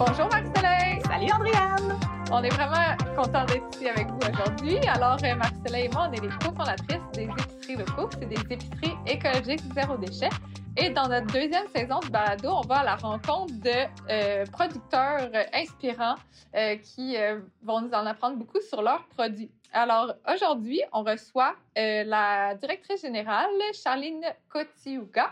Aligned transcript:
Bonjour 0.00 0.30
Marc-Soleil! 0.30 1.02
Salut 1.04 1.30
Andréane! 1.30 2.00
On 2.32 2.42
est 2.42 2.48
vraiment 2.48 2.96
content 3.14 3.44
d'être 3.44 3.66
ici 3.74 3.86
avec 3.86 4.06
vous 4.06 4.30
aujourd'hui. 4.32 4.78
Alors, 4.88 5.18
euh, 5.22 5.34
Marc-Soleil 5.34 5.84
et 5.84 5.88
moi, 5.90 6.08
on 6.08 6.12
est 6.14 6.22
les 6.22 6.30
cofondatrices 6.42 7.02
des 7.12 7.24
épiceries 7.24 7.76
locaux. 7.76 8.08
C'est 8.18 8.26
des 8.26 8.40
épiceries 8.50 8.96
écologiques 9.06 9.60
zéro 9.74 9.98
déchet. 9.98 10.30
Et 10.78 10.88
dans 10.88 11.06
notre 11.06 11.26
deuxième 11.26 11.68
saison 11.76 11.98
de 11.98 12.08
balado, 12.08 12.48
on 12.48 12.62
va 12.62 12.76
à 12.76 12.84
la 12.84 12.96
rencontre 12.96 13.52
de 13.60 13.70
euh, 14.08 14.46
producteurs 14.46 15.28
euh, 15.34 15.44
inspirants 15.52 16.14
euh, 16.56 16.76
qui 16.76 17.16
vont 17.62 17.82
nous 17.82 17.92
en 17.92 18.06
apprendre 18.06 18.36
beaucoup 18.36 18.62
sur 18.62 18.80
leurs 18.80 19.04
produits. 19.08 19.50
Alors, 19.74 20.14
aujourd'hui, 20.32 20.80
on 20.94 21.02
reçoit 21.02 21.56
la 21.76 22.54
directrice 22.54 23.02
générale, 23.02 23.50
Charline 23.74 24.24
Kotiuga, 24.48 25.30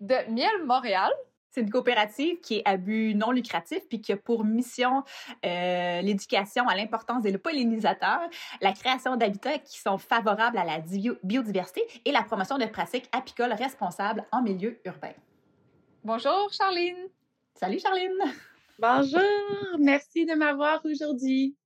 de 0.00 0.16
Miel 0.28 0.64
Montréal. 0.66 1.12
C'est 1.58 1.64
une 1.64 1.70
coopérative 1.70 2.38
qui 2.40 2.58
est 2.58 2.62
à 2.64 2.76
but 2.76 3.14
non 3.14 3.32
lucratif 3.32 3.80
puis 3.88 4.00
qui 4.00 4.12
a 4.12 4.16
pour 4.16 4.44
mission 4.44 5.02
euh, 5.44 6.00
l'éducation 6.02 6.68
à 6.68 6.76
l'importance 6.76 7.22
des 7.22 7.36
pollinisateurs, 7.36 8.30
la 8.60 8.72
création 8.72 9.16
d'habitats 9.16 9.58
qui 9.58 9.80
sont 9.80 9.98
favorables 9.98 10.56
à 10.56 10.64
la 10.64 10.78
bio- 10.78 11.18
biodiversité 11.24 11.82
et 12.04 12.12
la 12.12 12.22
promotion 12.22 12.58
de 12.58 12.66
pratiques 12.66 13.08
apicoles 13.10 13.54
responsables 13.54 14.24
en 14.30 14.40
milieu 14.40 14.78
urbain. 14.84 15.14
Bonjour, 16.04 16.48
Charline. 16.52 17.08
Salut 17.56 17.80
Charline! 17.80 18.22
Bonjour, 18.78 19.20
merci 19.80 20.26
de 20.26 20.34
m'avoir 20.36 20.80
aujourd'hui. 20.84 21.56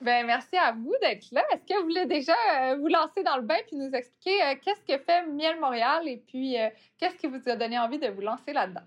Ben, 0.00 0.26
merci 0.26 0.56
à 0.56 0.72
vous 0.72 0.94
d'être 1.02 1.26
là. 1.30 1.44
Est-ce 1.52 1.66
que 1.66 1.78
vous 1.78 1.82
voulez 1.84 2.06
déjà 2.06 2.34
euh, 2.72 2.76
vous 2.76 2.88
lancer 2.88 3.22
dans 3.22 3.36
le 3.36 3.42
bain 3.42 3.58
puis 3.66 3.76
nous 3.76 3.90
expliquer 3.92 4.42
euh, 4.42 4.54
qu'est-ce 4.64 4.80
que 4.80 5.02
fait 5.02 5.26
Miel 5.26 5.60
Montréal 5.60 6.08
et 6.08 6.16
puis 6.16 6.58
euh, 6.58 6.70
qu'est-ce 6.98 7.16
qui 7.16 7.26
vous 7.26 7.46
a 7.46 7.56
donné 7.56 7.78
envie 7.78 7.98
de 7.98 8.08
vous 8.08 8.22
lancer 8.22 8.54
là-dedans? 8.54 8.86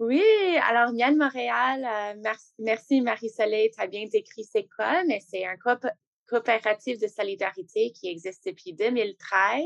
Oui, 0.00 0.22
alors 0.68 0.92
Miel 0.92 1.16
Montréal, 1.16 2.20
merci, 2.58 3.00
Marie-Soleil, 3.00 3.70
tu 3.70 3.80
as 3.80 3.86
bien 3.86 4.04
décrit 4.12 4.44
c'est 4.44 4.68
quoi, 4.76 5.04
mais 5.04 5.20
c'est 5.20 5.46
un 5.46 5.56
coop- 5.56 5.88
coopératif 6.28 6.98
de 6.98 7.06
solidarité 7.06 7.92
qui 7.92 8.08
existe 8.10 8.44
depuis 8.46 8.74
2013. 8.74 9.64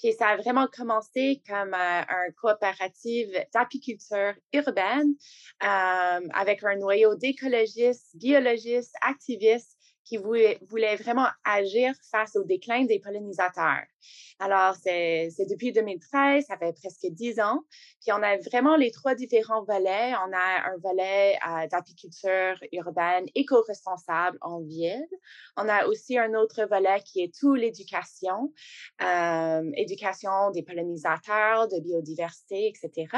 Puis 0.00 0.14
ça 0.14 0.28
a 0.28 0.36
vraiment 0.36 0.66
commencé 0.66 1.42
comme 1.46 1.74
euh, 1.74 2.00
un 2.08 2.30
coopératif 2.40 3.28
d'apiculture 3.52 4.34
urbaine 4.52 5.14
euh, 5.62 6.28
avec 6.32 6.64
un 6.64 6.76
noyau 6.76 7.14
d'écologistes, 7.16 8.16
biologistes, 8.16 8.94
activistes 9.02 9.76
qui 10.04 10.16
voulaient 10.16 10.96
vraiment 10.96 11.28
agir 11.44 11.94
face 12.10 12.36
au 12.36 12.44
déclin 12.44 12.84
des 12.84 12.98
pollinisateurs. 12.98 13.84
Alors, 14.38 14.74
c'est 14.74 15.28
depuis 15.48 15.72
2013, 15.72 16.46
ça 16.46 16.56
fait 16.56 16.72
presque 16.72 17.06
dix 17.10 17.38
ans. 17.40 17.60
Puis 18.00 18.12
on 18.12 18.22
a 18.22 18.38
vraiment 18.38 18.76
les 18.76 18.90
trois 18.90 19.14
différents 19.14 19.62
volets. 19.64 20.14
On 20.26 20.32
a 20.32 20.70
un 20.72 20.76
volet 20.82 21.38
euh, 21.46 21.66
d'apiculture 21.68 22.56
urbaine 22.72 23.26
éco-responsable 23.34 24.38
en 24.40 24.60
ville. 24.62 25.06
On 25.56 25.68
a 25.68 25.86
aussi 25.86 26.18
un 26.18 26.32
autre 26.34 26.64
volet 26.64 27.02
qui 27.04 27.22
est 27.22 27.34
tout 27.38 27.54
l'éducation, 27.54 28.52
euh, 29.02 29.70
éducation 29.76 30.50
des 30.52 30.62
pollinisateurs, 30.62 31.68
de 31.68 31.78
biodiversité, 31.80 32.68
etc. 32.68 33.08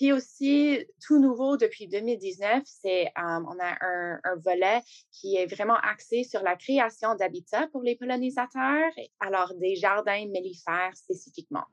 Puis 0.00 0.12
aussi, 0.12 0.78
tout 1.06 1.20
nouveau 1.20 1.58
depuis 1.58 1.86
2019, 1.86 2.62
c'est 2.64 3.12
on 3.18 3.58
a 3.60 3.76
un, 3.82 4.18
un 4.24 4.36
volet 4.36 4.80
qui 5.12 5.36
est 5.36 5.44
vraiment 5.44 5.76
axé 5.76 6.24
sur 6.24 6.42
la 6.42 6.56
création 6.56 7.16
d'habitats 7.16 7.68
pour 7.70 7.82
les 7.82 7.96
pollinisateurs, 7.96 8.92
alors 9.20 9.52
des 9.56 9.76
jardins 9.76 10.26
mellifères 10.28 10.96
spécifiquement. 10.96 11.64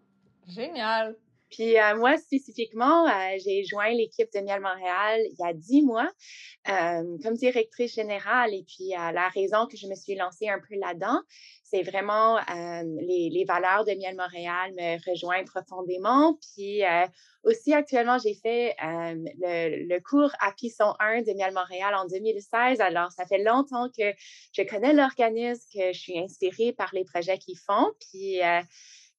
Génial. 0.45 1.15
Puis 1.49 1.79
euh, 1.79 1.95
moi, 1.95 2.17
spécifiquement, 2.17 3.07
euh, 3.07 3.37
j'ai 3.43 3.63
joint 3.63 3.89
l'équipe 3.89 4.27
de 4.33 4.41
Miel 4.41 4.61
Montréal 4.61 5.21
il 5.31 5.35
y 5.39 5.47
a 5.47 5.53
dix 5.53 5.81
mois 5.81 6.09
euh, 6.69 7.17
comme 7.23 7.35
directrice 7.35 7.93
générale. 7.93 8.53
Et 8.53 8.65
puis, 8.67 8.89
la 8.89 9.29
raison 9.29 9.65
que 9.67 9.77
je 9.77 9.87
me 9.87 9.95
suis 9.95 10.15
lancée 10.15 10.49
un 10.49 10.59
peu 10.59 10.75
là-dedans, 10.75 11.21
c'est 11.63 11.83
vraiment 11.83 12.39
les, 13.01 13.45
valeurs 13.47 13.85
de 13.85 13.91
Miel 13.91 14.15
Montréal 14.15 14.73
me 14.77 15.09
rejoignent 15.09 15.45
profondément. 15.45 16.37
Puis 16.55 16.81
aussi, 17.43 17.73
actuellement, 17.73 18.17
j'ai 18.17 18.35
fait 18.35 18.75
le, 18.81 19.99
cours 19.99 20.31
API 20.39 20.69
101 20.69 21.21
de 21.21 21.33
Miel 21.33 21.53
Montréal 21.53 21.93
en 21.95 22.05
2016. 22.05 22.81
Alors, 22.81 23.11
ça 23.11 23.25
fait 23.25 23.43
longtemps 23.43 23.89
que 23.89 24.11
je 24.53 24.61
connais 24.63 24.93
l'organisme, 24.93 25.63
que 25.73 25.93
je 25.93 25.99
suis 25.99 26.19
inspirée 26.19 26.73
par 26.73 26.89
les 26.93 27.03
projets 27.03 27.37
qu'ils 27.37 27.59
font. 27.59 27.91
Puis, 27.99 28.41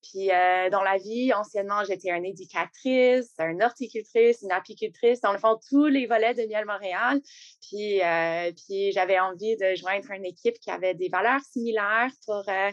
puis 0.02 0.30
euh, 0.30 0.70
dans 0.70 0.82
la 0.82 0.96
vie, 0.96 1.32
anciennement, 1.32 1.84
j'étais 1.84 2.10
une 2.10 2.24
éducatrice, 2.24 3.32
une 3.38 3.62
horticultrice, 3.62 4.42
une 4.42 4.52
apicultrice, 4.52 5.20
dans 5.20 5.32
le 5.32 5.38
fond, 5.38 5.58
tous 5.68 5.86
les 5.86 6.06
volets 6.06 6.34
de 6.34 6.42
Miel 6.46 6.64
Montréal. 6.66 7.20
Puis, 7.68 8.02
euh, 8.02 8.52
puis 8.52 8.92
j'avais 8.92 9.18
envie 9.18 9.56
de 9.56 9.74
joindre 9.74 10.10
une 10.12 10.24
équipe 10.24 10.58
qui 10.60 10.70
avait 10.70 10.94
des 10.94 11.08
valeurs 11.08 11.40
similaires 11.40 12.10
pour, 12.26 12.44
euh, 12.48 12.70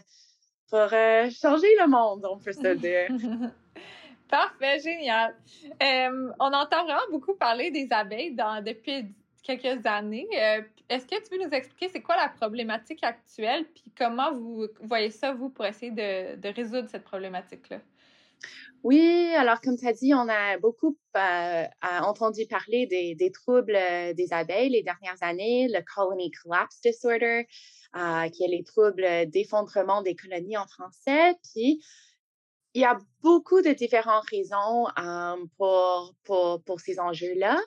pour 0.70 0.90
changer 0.90 1.68
le 1.80 1.88
monde, 1.88 2.26
on 2.30 2.38
peut 2.38 2.54
se 2.54 2.74
dire. 2.76 3.08
Parfait, 4.30 4.80
génial. 4.80 5.36
On 6.40 6.54
entend 6.54 6.84
vraiment 6.84 7.12
beaucoup 7.12 7.36
parler 7.36 7.70
des 7.72 7.88
abeilles 7.92 8.34
dans, 8.34 8.64
depuis 8.64 9.14
quelques 9.46 9.86
années. 9.86 10.28
Euh, 10.34 10.62
Est-ce 10.90 11.06
que 11.06 11.16
tu 11.24 11.30
peux 11.30 11.44
nous 11.44 11.52
expliquer 11.52 11.90
c'est 11.90 12.02
quoi 12.02 12.16
la 12.16 12.30
problématique 12.30 13.04
actuelle 13.04 13.66
puis 13.74 13.84
comment 13.98 14.34
vous 14.34 14.68
voyez 14.82 15.12
ça, 15.12 15.34
vous, 15.34 15.50
pour 15.50 15.66
essayer 15.66 15.92
de, 15.92 16.36
de 16.36 16.50
résoudre 16.50 16.90
cette 16.90 17.04
problématique-là? 17.04 17.80
Oui, 18.84 19.34
alors 19.36 19.62
comme 19.62 19.78
tu 19.78 19.88
as 19.88 19.94
dit, 19.94 20.14
on 20.14 20.28
a 20.30 20.58
beaucoup 20.60 20.98
euh, 21.18 21.64
entendu 21.82 22.46
parler 22.48 22.86
des, 22.86 23.16
des 23.16 23.32
troubles 23.32 23.76
euh, 23.76 24.14
des 24.14 24.34
abeilles 24.34 24.70
les 24.70 24.84
dernières 24.84 25.22
années, 25.22 25.68
le 25.68 25.82
Colony 25.82 26.32
Collapse 26.32 26.82
Disorder, 26.82 27.48
qui 28.34 28.44
est 28.44 28.48
les 28.50 28.64
troubles 28.64 29.08
d'effondrement 29.28 30.02
des 30.02 30.16
colonies 30.16 30.58
en 30.58 30.68
français. 30.68 31.34
Puis, 31.54 31.82
il 32.76 32.82
y 32.82 32.86
a 32.86 33.00
beaucoup 33.22 33.62
de 33.62 33.72
différentes 33.72 34.30
raisons 34.30 34.88
pour, 35.58 36.14
pour, 36.26 36.62
pour 36.64 36.80
ces 36.82 37.00
enjeux-là. 37.00 37.58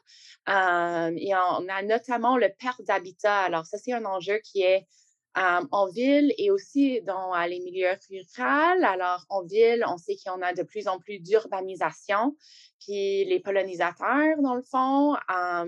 Euh, 0.48 1.16
et 1.16 1.34
on 1.34 1.66
a 1.68 1.82
notamment 1.82 2.36
le 2.36 2.48
perte 2.50 2.82
d'habitat. 2.82 3.40
Alors, 3.40 3.64
ça, 3.64 3.78
c'est 3.78 3.92
un 3.92 4.04
enjeu 4.04 4.38
qui 4.44 4.62
est 4.62 4.86
en 5.34 5.86
ville 5.86 6.34
et 6.36 6.50
aussi 6.50 7.00
dans 7.02 7.34
euh, 7.34 7.46
les 7.46 7.60
milieux 7.60 7.88
ruraux. 8.10 8.84
Alors, 8.84 9.24
en 9.30 9.44
ville, 9.44 9.84
on 9.88 9.96
sait 9.96 10.16
qu'il 10.16 10.30
en 10.30 10.42
a 10.42 10.52
de 10.52 10.62
plus 10.62 10.88
en 10.88 10.98
plus 10.98 11.20
d'urbanisation. 11.20 12.36
Puis 12.80 13.24
les 13.24 13.40
pollinisateurs, 13.40 14.36
dans 14.42 14.54
le 14.54 14.62
fond, 14.62 15.16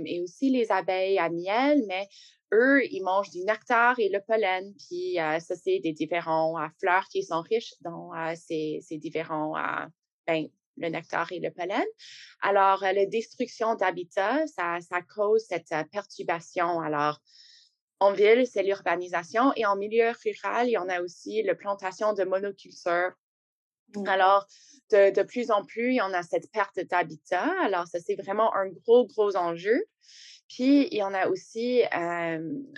et 0.05 0.21
aussi 0.21 0.51
les 0.51 0.71
abeilles 0.71 1.19
à 1.19 1.29
miel, 1.31 1.83
mais 1.89 2.09
eux, 2.53 2.85
ils 2.91 3.03
mangent 3.03 3.31
du 3.31 3.45
nectar 3.45 3.99
et 3.99 4.09
le 4.09 4.21
pollen. 4.21 4.75
Puis 4.75 5.21
euh, 5.21 5.39
ça, 5.41 5.55
c'est 5.57 5.79
des 5.79 5.93
différents 5.93 6.57
fleurs 6.79 7.07
qui 7.09 7.23
sont 7.23 7.43
riches 7.43 7.75
dans 7.81 8.15
euh, 8.15 8.35
ces, 8.35 8.81
ces 8.83 8.99
différents, 8.99 9.55
ben, 10.27 10.49
le 10.77 10.89
nectar 10.89 11.31
et 11.33 11.41
le 11.41 11.51
pollen. 11.51 11.85
Alors, 12.41 12.83
euh, 12.83 12.93
la 12.93 13.07
destruction 13.07 13.75
d'habitat, 13.75 14.47
ça, 14.47 14.79
ça 14.81 15.03
cause 15.03 15.45
cette 15.49 15.73
perturbation. 15.93 16.81
Alors, 16.81 17.21
en 18.01 18.13
ville, 18.13 18.47
c'est 18.47 18.63
l'urbanisation 18.63 19.53
et 19.57 19.67
en 19.67 19.77
milieu 19.77 20.13
rural, 20.25 20.69
il 20.69 20.73
y 20.73 20.79
en 20.79 20.89
a 20.89 21.03
aussi 21.03 21.43
la 21.43 21.55
plantation 21.55 22.15
de 22.15 22.25
monoculture. 22.25 23.13
Alors, 24.07 24.47
de, 24.91 25.11
de 25.13 25.23
plus 25.23 25.51
en 25.51 25.65
plus, 25.65 25.91
il 25.91 25.97
y 25.97 26.01
en 26.01 26.15
a 26.15 26.23
cette 26.23 26.51
perte 26.51 26.81
d'habitat. 26.81 27.53
Alors, 27.63 27.87
ça, 27.89 27.99
c'est 28.01 28.15
vraiment 28.15 28.55
un 28.55 28.69
gros, 28.69 29.07
gros 29.07 29.37
enjeu. 29.37 29.85
Puis, 30.51 30.89
il 30.91 30.99
y 30.99 31.03
en 31.03 31.15
a 31.15 31.29
aussi, 31.29 31.83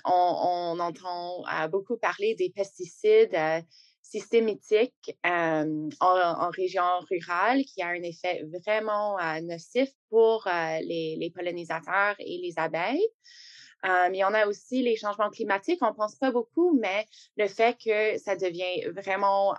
on, 0.04 0.78
entend 0.78 1.42
beaucoup 1.70 1.96
parler 1.96 2.34
des 2.34 2.50
pesticides 2.50 3.34
euh, 3.34 3.62
systématiques 4.02 5.16
en, 5.24 6.50
région 6.50 6.82
rurale 7.10 7.64
qui 7.64 7.80
a 7.80 7.88
un 7.88 8.02
effet 8.02 8.44
vraiment 8.52 9.16
nocif 9.42 9.88
pour 10.10 10.46
les, 10.82 11.32
pollinisateurs 11.34 12.14
et 12.18 12.38
les 12.42 12.52
abeilles. 12.58 13.06
Il 13.84 14.16
y 14.16 14.24
en 14.24 14.34
a 14.34 14.46
aussi 14.46 14.82
les 14.82 14.96
changements 14.96 15.30
climatiques, 15.30 15.80
on 15.80 15.94
pense 15.94 16.16
pas 16.16 16.30
beaucoup, 16.30 16.78
mais 16.78 17.06
le 17.38 17.48
fait 17.48 17.76
que 17.82 18.18
ça 18.18 18.36
devient 18.36 18.86
vraiment 18.94 19.54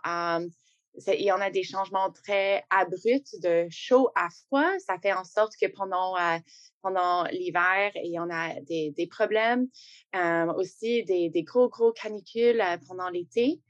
il 1.08 1.26
y 1.26 1.32
en 1.32 1.42
a 1.42 1.50
des 1.50 1.64
changements 1.64 2.12
très 2.12 2.64
abrupts 2.70 3.42
de 3.42 3.68
chaud 3.70 4.10
à 4.16 4.28
froid. 4.30 4.70
Ça 4.80 4.98
fait 5.02 5.14
en 5.14 5.24
sorte 5.24 5.54
que 5.60 5.68
pendant, 5.68 6.16
euh, 6.18 6.38
pendant 6.82 7.24
l'hiver, 7.26 7.92
il 7.96 8.12
y 8.12 8.20
en 8.20 8.30
a 8.30 8.60
des, 8.62 8.92
des 8.92 9.08
problèmes. 9.08 9.68
Euh, 10.16 10.46
aussi 10.54 11.04
des, 11.04 11.30
des 11.30 11.44
gros, 11.44 11.70
gros 11.70 11.92
canicules 11.92 12.62
euh, 12.62 12.78
pendant 12.88 13.10
l'été. 13.10 13.62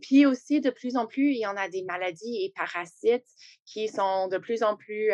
puis 0.00 0.26
aussi, 0.26 0.60
de 0.60 0.70
plus 0.70 0.96
en 0.96 1.06
plus, 1.06 1.32
il 1.32 1.40
y 1.40 1.46
en 1.46 1.56
a 1.56 1.68
des 1.68 1.82
maladies 1.82 2.44
et 2.44 2.52
parasites 2.56 3.28
qui 3.66 3.88
sont 3.88 4.28
de 4.28 4.38
plus 4.38 4.62
en 4.62 4.76
plus 4.76 5.10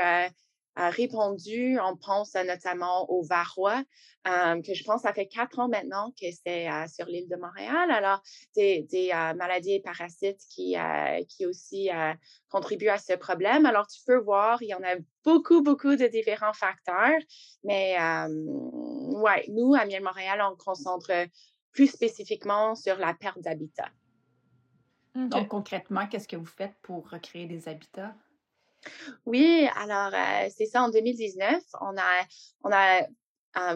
répondu. 0.77 1.79
On 1.81 1.97
pense 1.97 2.35
notamment 2.35 3.11
au 3.11 3.23
varroa, 3.23 3.83
que 4.25 4.75
je 4.75 4.85
pense 4.85 5.03
ça 5.03 5.13
fait 5.13 5.27
quatre 5.27 5.59
ans 5.59 5.69
maintenant 5.69 6.13
que 6.21 6.27
c'est 6.45 6.69
sur 6.89 7.07
l'île 7.07 7.29
de 7.29 7.37
Montréal. 7.37 7.91
Alors, 7.91 8.23
des, 8.55 8.83
des 8.91 9.09
maladies 9.37 9.75
et 9.75 9.81
parasites 9.81 10.41
qui, 10.49 10.77
qui 11.29 11.47
aussi 11.47 11.91
contribuent 12.49 12.89
à 12.89 12.99
ce 12.99 13.15
problème. 13.15 13.67
Alors, 13.67 13.87
tu 13.87 14.01
peux 14.07 14.19
voir, 14.19 14.63
il 14.63 14.69
y 14.69 14.75
en 14.75 14.83
a 14.83 14.97
beaucoup, 15.25 15.63
beaucoup 15.63 15.97
de 15.97 16.07
différents 16.07 16.55
facteurs. 16.55 17.21
Mais 17.65 17.97
ouais, 17.99 19.45
nous, 19.49 19.75
à 19.75 19.85
Miel 19.85 20.03
Montréal, 20.03 20.41
on 20.51 20.57
concentre 20.57 21.13
plus 21.73 21.89
spécifiquement 21.89 22.75
sur 22.75 22.97
la 22.97 23.15
perte 23.15 23.41
d'habitat. 23.41 23.89
Donc, 25.15 25.49
concrètement, 25.49 26.07
qu'est-ce 26.07 26.29
que 26.29 26.37
vous 26.37 26.47
faites 26.47 26.75
pour 26.83 27.11
recréer 27.11 27.47
des 27.47 27.69
habitats? 27.69 28.15
Oui, 29.27 29.69
alors 29.77 30.13
c'est 30.51 30.67
ça, 30.67 30.83
en 30.83 30.89
2019, 30.89 31.63
on 31.81 31.97
a, 31.97 32.27
on 32.65 32.73
a 32.73 33.07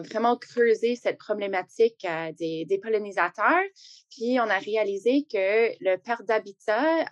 vraiment 0.01 0.37
creusé 0.37 0.95
cette 0.95 1.17
problématique 1.17 2.07
des, 2.37 2.79
pollinisateurs, 2.81 3.63
puis 4.09 4.39
on 4.39 4.49
a 4.49 4.57
réalisé 4.57 5.25
que 5.31 5.71
le 5.79 5.97
perte 5.97 6.25
d'habitat 6.25 7.05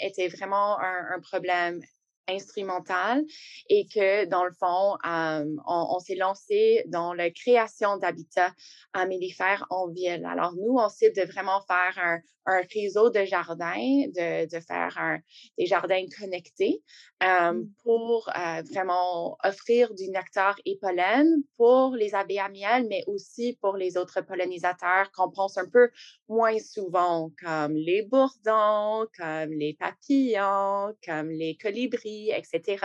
était 0.00 0.28
vraiment 0.28 0.78
un 0.78 1.20
problème 1.20 1.80
instrumentale 2.28 3.24
et 3.68 3.86
que, 3.86 4.24
dans 4.26 4.44
le 4.44 4.52
fond, 4.52 4.96
on, 5.04 5.98
s'est 6.00 6.14
lancé 6.14 6.84
dans 6.88 7.14
la 7.14 7.30
création 7.30 7.96
d'habitats 7.96 8.52
à 8.92 9.06
mellifères 9.06 9.66
en 9.70 9.88
ville. 9.88 10.26
Alors, 10.26 10.54
nous, 10.54 10.76
on 10.78 10.88
cible 10.88 11.16
de 11.16 11.22
vraiment 11.22 11.60
faire 11.62 11.94
un, 12.02 12.20
un 12.46 12.62
réseau 12.72 13.10
de 13.10 13.24
jardins, 13.24 14.06
de, 14.14 14.46
de 14.46 14.60
faire 14.60 14.96
un, 14.98 15.18
des 15.58 15.66
jardins 15.66 16.04
connectés 16.18 16.82
mmh. 17.20 17.62
pour 17.82 18.30
vraiment 18.70 19.36
offrir 19.44 19.92
du 19.94 20.08
nectar 20.10 20.56
et 20.64 20.78
pollen 20.80 21.26
pour 21.56 21.94
les 21.96 22.14
abeilles 22.14 22.38
à 22.38 22.48
miel, 22.48 22.86
mais 22.88 23.02
aussi 23.06 23.58
pour 23.60 23.76
les 23.76 23.96
autres 23.96 24.20
pollinisateurs 24.20 25.10
qu'on 25.12 25.30
pense 25.30 25.58
un 25.58 25.68
peu 25.68 25.90
moins 26.28 26.58
souvent, 26.58 27.30
comme 27.42 27.74
les 27.74 28.02
bourdons, 28.02 29.06
comme 29.18 29.52
les 29.52 29.74
papillons, 29.74 30.94
comme 31.04 31.30
les 31.30 31.56
colibris, 31.56 32.15
etc., 32.30 32.84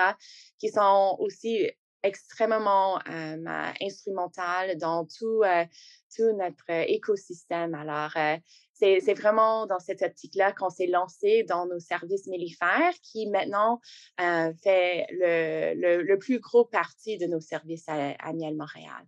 qui 0.57 0.69
sont 0.69 1.15
aussi 1.19 1.69
extrêmement 2.03 2.99
euh, 3.09 3.71
instrumentales 3.81 4.77
dans 4.77 5.05
tout, 5.05 5.43
tout 6.15 6.31
notre 6.33 6.69
écosystème. 6.69 7.75
Alors, 7.75 8.13
c'est 8.81 9.13
vraiment 9.13 9.65
dans 9.67 9.79
cette 9.79 10.01
optique-là 10.01 10.51
qu'on 10.53 10.69
s'est 10.69 10.87
lancé 10.87 11.43
dans 11.43 11.65
nos 11.65 11.79
services 11.79 12.27
mellifères 12.27 12.93
qui 13.03 13.27
maintenant 13.27 13.79
euh, 14.19 14.53
fait 14.63 15.05
le, 15.11 16.01
le, 16.01 16.17
plus 16.17 16.39
gros 16.39 16.65
partie 16.65 17.17
de 17.17 17.27
nos 17.27 17.39
services 17.39 17.87
à, 17.87 18.33
Miel 18.33 18.55
Montréal. 18.55 19.05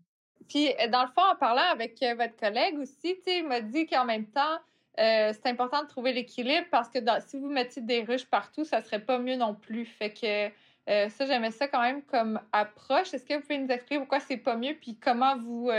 Puis, 0.47 0.69
euh, 0.69 0.87
dans 0.89 1.03
le 1.03 1.09
fond, 1.09 1.23
en 1.23 1.35
parlant 1.35 1.71
avec 1.71 2.01
euh, 2.03 2.15
votre 2.15 2.35
collègue 2.35 2.77
aussi, 2.77 3.17
il 3.25 3.47
m'a 3.47 3.61
dit 3.61 3.87
qu'en 3.87 4.05
même 4.05 4.27
temps, 4.27 4.59
c'est 4.97 5.45
important 5.45 5.83
de 5.83 5.87
trouver 5.87 6.13
l'équilibre 6.13 6.67
parce 6.71 6.89
que 6.89 6.99
si 7.27 7.37
vous 7.37 7.49
mettiez 7.49 7.81
des 7.81 8.03
ruches 8.03 8.25
partout, 8.25 8.63
ça 8.63 8.81
serait 8.81 9.03
pas 9.03 9.19
mieux 9.19 9.35
non 9.35 9.55
plus. 9.55 9.85
Fait 9.85 10.53
ça, 10.87 11.25
j'aimais 11.25 11.51
ça 11.51 11.67
quand 11.67 11.81
même 11.81 12.03
comme 12.03 12.39
approche. 12.51 13.13
Est-ce 13.13 13.25
que 13.25 13.35
vous 13.35 13.41
pouvez 13.41 13.57
nous 13.57 13.69
expliquer 13.69 13.99
pourquoi 13.99 14.19
c'est 14.19 14.37
pas 14.37 14.55
mieux 14.55 14.75
puis 14.75 14.97
comment 14.97 15.37
vous, 15.37 15.69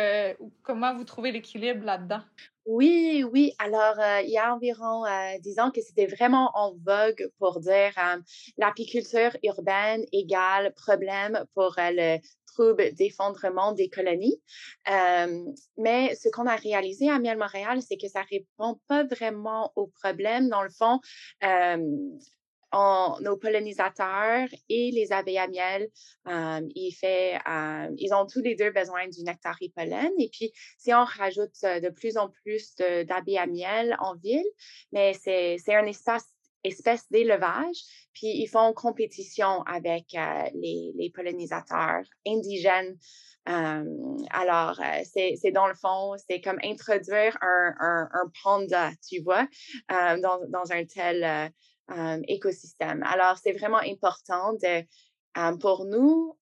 comment 0.62 0.94
vous 0.94 1.04
trouvez 1.04 1.32
l'équilibre 1.32 1.84
là-dedans? 1.84 2.22
Oui, 2.66 3.24
oui. 3.30 3.52
Alors, 3.58 3.98
euh, 4.00 4.22
il 4.22 4.30
y 4.30 4.38
a 4.38 4.54
environ 4.54 5.04
euh, 5.04 5.60
ans 5.60 5.70
que 5.70 5.82
c'était 5.82 6.06
vraiment 6.06 6.50
en 6.54 6.72
vogue 6.72 7.28
pour 7.38 7.60
dire 7.60 7.92
euh, 7.98 8.16
l'apiculture 8.56 9.36
urbaine 9.42 10.02
égale 10.12 10.72
problème 10.72 11.44
pour 11.54 11.74
le 11.76 12.18
trouble 12.46 12.94
d'effondrement 12.94 13.72
des 13.72 13.90
colonies. 13.90 14.40
mais 15.76 16.14
ce 16.14 16.28
qu'on 16.30 16.46
a 16.46 16.56
réalisé 16.56 17.10
à 17.10 17.18
Miel 17.18 17.36
Montréal, 17.36 17.82
c'est 17.82 17.96
que 17.96 18.08
ça 18.08 18.22
répond 18.30 18.80
pas 18.86 19.04
vraiment 19.04 19.72
au 19.76 19.88
problème. 19.88 20.48
Dans 20.48 20.62
le 20.62 20.70
fond, 20.70 21.00
nos 23.20 23.36
pollinisateurs 23.36 24.48
et 24.68 24.90
les 24.90 25.12
abeilles 25.12 25.38
à 25.38 25.48
miel, 25.48 25.88
euh, 26.28 26.60
euh, 26.60 27.88
ils 27.98 28.14
ont 28.14 28.26
tous 28.26 28.40
les 28.40 28.54
deux 28.54 28.70
besoin 28.70 29.06
du 29.08 29.22
nectar 29.22 29.56
et 29.60 29.70
pollen. 29.74 30.10
Et 30.18 30.28
puis, 30.30 30.52
si 30.78 30.92
on 30.92 31.04
rajoute 31.04 31.52
euh, 31.64 31.80
de 31.80 31.88
plus 31.90 32.16
en 32.16 32.28
plus 32.28 32.74
d'abeilles 32.76 33.38
à 33.38 33.46
miel 33.46 33.96
en 34.00 34.14
ville, 34.16 34.46
mais 34.92 35.12
c'est 35.14 35.74
un 35.74 35.86
espace 35.86 36.24
espèce 36.64 37.06
d'élevage, 37.10 37.76
puis 38.14 38.28
ils 38.28 38.46
font 38.46 38.72
compétition 38.72 39.62
avec 39.64 40.16
les, 40.54 41.12
pollinisateurs 41.14 42.04
indigènes. 42.26 42.96
alors, 43.44 44.80
c'est 45.04 45.52
dans 45.52 45.66
le 45.66 45.74
fond, 45.74 46.14
c'est 46.26 46.40
comme 46.40 46.58
introduire 46.64 47.36
un, 47.42 47.74
un, 47.80 48.08
un, 48.10 48.32
panda, 48.42 48.92
tu 49.06 49.20
vois, 49.20 49.46
dans, 49.90 50.40
dans 50.48 50.72
un 50.72 50.86
tel 50.86 51.52
écosystème. 52.28 53.02
Alors, 53.04 53.36
c'est 53.38 53.52
vraiment 53.52 53.78
important 53.78 54.56
pour 55.60 55.84
nous, 55.84 56.36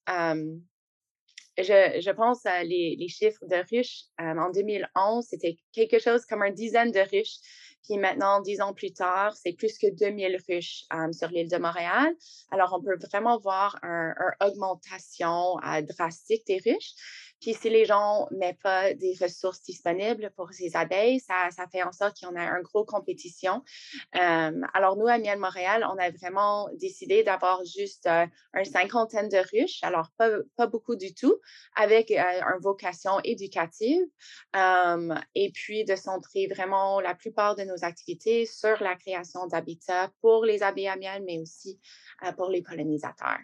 je, 1.59 2.12
pense 2.12 2.47
à 2.47 2.65
les, 2.65 3.09
chiffres 3.09 3.44
de 3.47 3.56
ruches. 3.71 4.05
en 4.19 4.50
2011, 4.50 5.27
c'était 5.29 5.56
quelque 5.73 5.99
chose 5.99 6.25
comme 6.27 6.43
une 6.43 6.55
dizaine 6.55 6.91
de 6.91 7.01
ruches. 7.01 7.39
Puis 7.85 7.99
maintenant, 7.99 8.41
dix 8.41 8.61
ans 8.61 8.75
plus 8.75 8.93
tard, 8.93 9.35
c'est 9.37 9.55
plus 9.55 9.77
que 9.77 9.89
2000 9.89 10.39
ruches 10.49 10.85
sur 11.13 11.29
l'île 11.29 11.51
de 11.51 11.57
Montréal. 11.59 12.15
Alors, 12.53 12.79
on 12.79 12.83
peut 12.83 12.97
vraiment 13.11 13.39
voir 13.41 13.77
une 13.83 14.15
un 14.41 14.47
augmentation 14.47 15.57
drastique 15.89 16.47
des 16.47 16.61
ruches. 16.65 16.95
Puis 17.43 17.55
si 17.55 17.71
les 17.71 17.85
gens 17.85 18.29
ne 18.31 18.39
mettent 18.39 18.63
pas 18.63 18.95
des 18.95 19.17
ressources 19.21 19.63
disponibles 19.63 20.31
pour 20.37 20.53
ces 20.53 20.77
abeilles, 20.77 21.19
ça, 21.19 21.51
fait 21.73 21.83
en 21.83 21.91
sorte 21.91 22.17
qu'il 22.17 22.29
y 22.29 22.31
en 22.31 22.37
a 22.37 22.45
une 22.45 22.63
grosse 22.63 22.87
compétition. 22.87 23.65
Alors 24.13 24.97
nous, 24.97 25.09
à 25.09 25.19
Miel 25.19 25.41
Montréal, 25.41 25.85
on 25.93 25.99
a 25.99 26.11
vraiment 26.11 26.69
décidé 26.75 27.25
d'avoir 27.25 27.65
juste 27.65 28.07
une 28.07 28.65
cinquantaine 28.65 29.29
de 29.29 29.39
ruches, 29.39 29.81
alors 29.83 30.11
pas, 30.17 30.67
beaucoup 30.69 30.95
du 30.95 31.15
tout, 31.15 31.37
avec 31.75 32.13
une 32.13 32.61
vocation 32.61 33.19
éducative. 33.25 34.03
et 35.35 35.51
puis 35.53 35.62
de 35.70 35.97
centrer 35.97 36.47
vraiment 36.49 37.00
la 37.00 37.14
plupart 37.14 37.55
de 37.55 37.62
nos 37.62 37.85
activités 37.85 38.47
sur 38.47 38.82
la 38.82 38.97
création 38.97 39.47
d'habitats 39.47 40.11
pour 40.20 40.44
les 40.44 40.62
abeilles 40.62 40.88
à 40.88 40.97
miel, 40.97 41.23
mais 41.25 41.38
aussi 41.38 41.81
pour 42.37 42.49
les 42.49 42.62
pollinisateurs. 42.62 43.38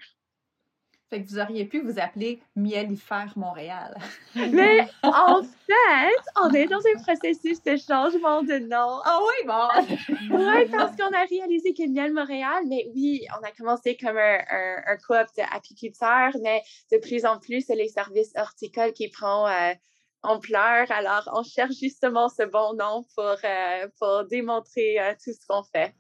Fait 1.11 1.23
que 1.23 1.29
vous 1.29 1.38
auriez 1.38 1.65
pu 1.65 1.81
vous 1.81 1.99
appeler 1.99 2.43
Mielifère 2.55 3.32
Montréal. 3.37 3.97
Mais 4.35 4.87
en 5.03 5.43
fait, 5.43 6.31
on 6.37 6.50
est 6.50 6.67
dans 6.67 6.81
un 6.81 7.03
processus 7.03 7.62
de 7.62 7.76
changement 7.76 8.43
de 8.43 8.59
nom. 8.59 9.00
Ah 9.05 9.19
oui, 9.23 9.47
bon! 9.47 9.97
oui, 10.37 10.69
parce 10.71 10.94
qu'on 10.97 11.11
a 11.14 11.25
réalisé 11.25 11.73
que 11.73 11.88
Miel 11.88 12.12
Montréal, 12.12 12.64
mais 12.67 12.91
oui, 12.94 13.26
on 13.41 13.43
a 13.43 13.50
commencé 13.53 13.97
comme 13.97 14.19
un, 14.19 14.38
un, 14.87 14.97
coop 14.97 15.26
d'apiculteurs, 15.35 16.37
mais 16.43 16.62
de 16.93 16.99
plus 16.99 17.25
en 17.25 17.38
plus, 17.38 17.62
c'est 17.62 17.75
les 17.75 17.88
services 17.88 18.33
horticoles 18.37 18.93
qui 18.93 19.09
prennent 19.09 19.73
euh, 19.73 19.75
ampleur. 20.23 20.91
Alors, 20.91 21.29
on 21.33 21.43
cherche 21.43 21.77
justement 21.81 22.29
ce 22.29 22.43
bon 22.45 22.75
nom 22.75 23.05
pour, 23.15 23.37
euh, 23.45 23.89
pour 23.99 24.25
démontrer 24.25 25.01
euh, 25.01 25.15
tout 25.15 25.33
ce 25.33 25.47
qu'on 25.47 25.63
fait. 25.63 25.95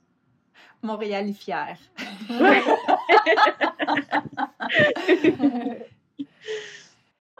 Montréal 0.82 1.28
est 1.28 1.32
fier. 1.32 1.76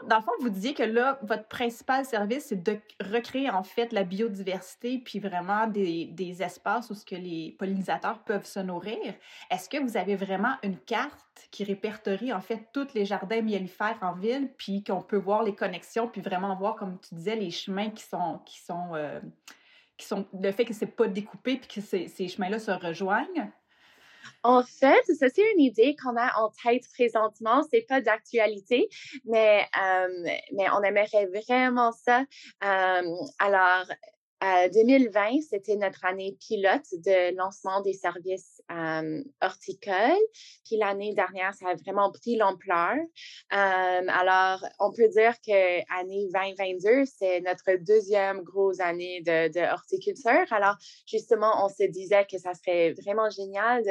Dans 0.07 0.17
le 0.17 0.21
fond, 0.21 0.27
vous 0.39 0.49
disiez 0.49 0.73
que 0.73 0.83
là, 0.83 1.19
votre 1.23 1.47
principal 1.47 2.05
service, 2.05 2.45
c'est 2.47 2.63
de 2.63 2.79
recréer 2.99 3.49
en 3.49 3.63
fait 3.63 3.91
la 3.91 4.03
biodiversité 4.03 4.97
puis 4.97 5.19
vraiment 5.19 5.67
des, 5.67 6.05
des 6.05 6.41
espaces 6.41 6.89
où 6.89 6.95
ce 6.95 7.05
que 7.05 7.15
les 7.15 7.55
pollinisateurs 7.57 8.19
peuvent 8.19 8.45
se 8.45 8.59
nourrir. 8.59 9.13
Est-ce 9.51 9.69
que 9.69 9.77
vous 9.77 9.97
avez 9.97 10.15
vraiment 10.15 10.55
une 10.63 10.77
carte 10.77 11.47
qui 11.51 11.63
répertorie 11.63 12.33
en 12.33 12.41
fait 12.41 12.67
tous 12.73 12.93
les 12.93 13.05
jardins 13.05 13.41
mellifères 13.41 13.99
en 14.01 14.13
ville 14.13 14.49
puis 14.57 14.83
qu'on 14.83 15.01
peut 15.01 15.17
voir 15.17 15.43
les 15.43 15.55
connexions 15.55 16.07
puis 16.07 16.21
vraiment 16.21 16.55
voir, 16.55 16.75
comme 16.75 16.99
tu 16.99 17.15
disais, 17.15 17.35
les 17.35 17.51
chemins 17.51 17.89
qui 17.89 18.03
sont, 18.03 18.39
qui 18.45 18.59
sont 18.59 18.91
euh, 18.93 19.19
qui 19.97 20.05
sont 20.05 20.25
le 20.33 20.51
fait 20.51 20.65
que 20.65 20.73
c'est 20.73 20.87
pas 20.87 21.07
découpé 21.07 21.57
puis 21.57 21.67
que 21.67 21.81
ces, 21.81 22.07
ces 22.07 22.27
chemins-là 22.27 22.57
se 22.57 22.71
rejoignent? 22.71 23.51
En 24.43 24.63
fait, 24.63 25.03
ça, 25.17 25.27
c'est 25.29 25.43
une 25.55 25.61
idée 25.61 25.95
qu'on 25.95 26.15
a 26.17 26.39
en 26.39 26.51
tête 26.63 26.83
présentement. 26.93 27.63
C'est 27.69 27.85
pas 27.87 28.01
d'actualité, 28.01 28.87
mais, 29.25 29.65
euh, 29.81 30.07
mais 30.53 30.69
on 30.71 30.81
aimerait 30.83 31.27
vraiment 31.27 31.91
ça. 31.91 32.21
Euh, 32.63 33.15
alors, 33.39 33.85
2020, 34.41 35.41
c'était 35.49 35.75
notre 35.75 36.05
année 36.05 36.37
pilote 36.39 36.85
de 36.93 37.35
lancement 37.35 37.81
des 37.81 37.93
services 37.93 38.61
euh, 38.71 39.23
horticoles. 39.41 40.17
Puis 40.65 40.77
l'année 40.77 41.13
dernière, 41.13 41.53
ça 41.53 41.69
a 41.69 41.75
vraiment 41.75 42.11
pris 42.11 42.37
l'ampleur. 42.37 42.95
Euh, 42.95 44.07
alors, 44.07 44.65
on 44.79 44.93
peut 44.93 45.09
dire 45.09 45.33
que 45.45 45.79
l'année 45.93 46.29
2022, 46.33 47.05
c'est 47.05 47.41
notre 47.41 47.83
deuxième 47.83 48.41
grosse 48.41 48.79
année 48.79 49.21
de, 49.21 49.71
horticulture. 49.73 50.45
Alors, 50.51 50.75
justement, 51.05 51.65
on 51.65 51.69
se 51.69 51.83
disait 51.83 52.25
que 52.25 52.37
ça 52.37 52.53
serait 52.53 52.93
vraiment 52.93 53.29
génial 53.29 53.83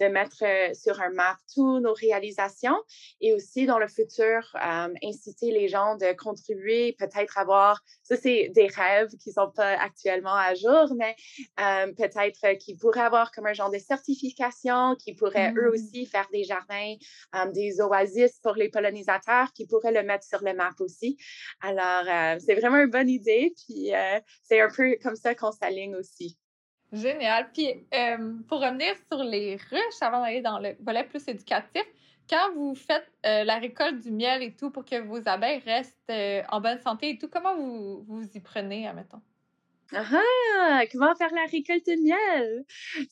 de, 0.00 0.08
mettre 0.08 0.44
sur 0.74 1.00
un 1.00 1.10
map 1.10 1.36
toutes 1.54 1.82
nos 1.82 1.94
réalisations 1.94 2.76
et 3.20 3.34
aussi 3.34 3.66
dans 3.66 3.78
le 3.78 3.86
futur, 3.86 4.40
euh, 4.56 4.92
inciter 5.04 5.52
les 5.52 5.68
gens 5.68 5.96
de 5.96 6.12
contribuer, 6.12 6.96
peut-être 6.98 7.38
avoir, 7.38 7.80
ça 8.02 8.16
c'est 8.16 8.48
des 8.48 8.66
rêves 8.66 9.10
qui 9.18 9.32
sont 9.32 9.50
pas 9.54 9.78
actuellement 9.92 10.34
à 10.34 10.54
jour, 10.54 10.94
mais 10.96 11.14
euh, 11.60 11.92
peut-être 11.92 12.58
qu'ils 12.58 12.76
pourraient 12.76 13.02
avoir 13.02 13.30
comme 13.30 13.46
un 13.46 13.52
genre 13.52 13.70
de 13.70 13.78
certification, 13.78 14.96
qui 14.96 15.14
pourraient 15.14 15.52
eux 15.56 15.70
mmh. 15.70 15.74
aussi 15.74 16.06
faire 16.06 16.26
des 16.32 16.44
jardins, 16.44 16.94
euh, 17.36 17.50
des 17.52 17.80
oasis 17.80 18.38
pour 18.42 18.54
les 18.54 18.68
pollinisateurs, 18.68 19.52
qui 19.52 19.66
pourraient 19.66 19.92
le 19.92 20.02
mettre 20.02 20.24
sur 20.24 20.42
le 20.42 20.54
map 20.54 20.72
aussi. 20.80 21.16
Alors, 21.60 22.04
euh, 22.08 22.38
c'est 22.44 22.54
vraiment 22.54 22.78
une 22.78 22.90
bonne 22.90 23.08
idée, 23.08 23.54
puis 23.64 23.92
c'est 24.42 24.60
un 24.60 24.68
peu 24.74 24.96
comme 25.02 25.16
ça 25.16 25.34
qu'on 25.34 25.52
s'aligne 25.52 25.96
aussi. 25.96 26.38
Génial. 26.92 27.50
Puis, 27.52 27.86
pour 28.48 28.60
revenir 28.60 28.94
sur 29.10 29.22
les 29.24 29.56
ruches, 29.56 30.00
avant 30.00 30.20
d'aller 30.22 30.42
dans 30.42 30.58
le 30.58 30.76
volet 30.80 31.04
plus 31.04 31.26
éducatif, 31.28 31.84
quand 32.28 32.54
vous 32.54 32.74
faites 32.74 33.10
la 33.24 33.58
récolte 33.58 34.00
du 34.00 34.10
miel 34.10 34.42
et 34.42 34.54
tout 34.54 34.70
pour 34.70 34.84
que 34.84 35.00
vos 35.00 35.20
abeilles 35.26 35.62
restent 35.64 36.12
en 36.50 36.60
bonne 36.60 36.80
santé 36.80 37.10
et 37.10 37.18
tout, 37.18 37.28
comment 37.28 37.56
vous 37.56 38.04
vous 38.06 38.24
y 38.34 38.40
prenez, 38.40 38.86
admettons? 38.86 39.22
Ah, 39.94 40.84
comment 40.90 41.14
faire 41.14 41.32
la 41.34 41.44
récolte 41.50 41.86
de 41.86 42.02
miel? 42.02 42.64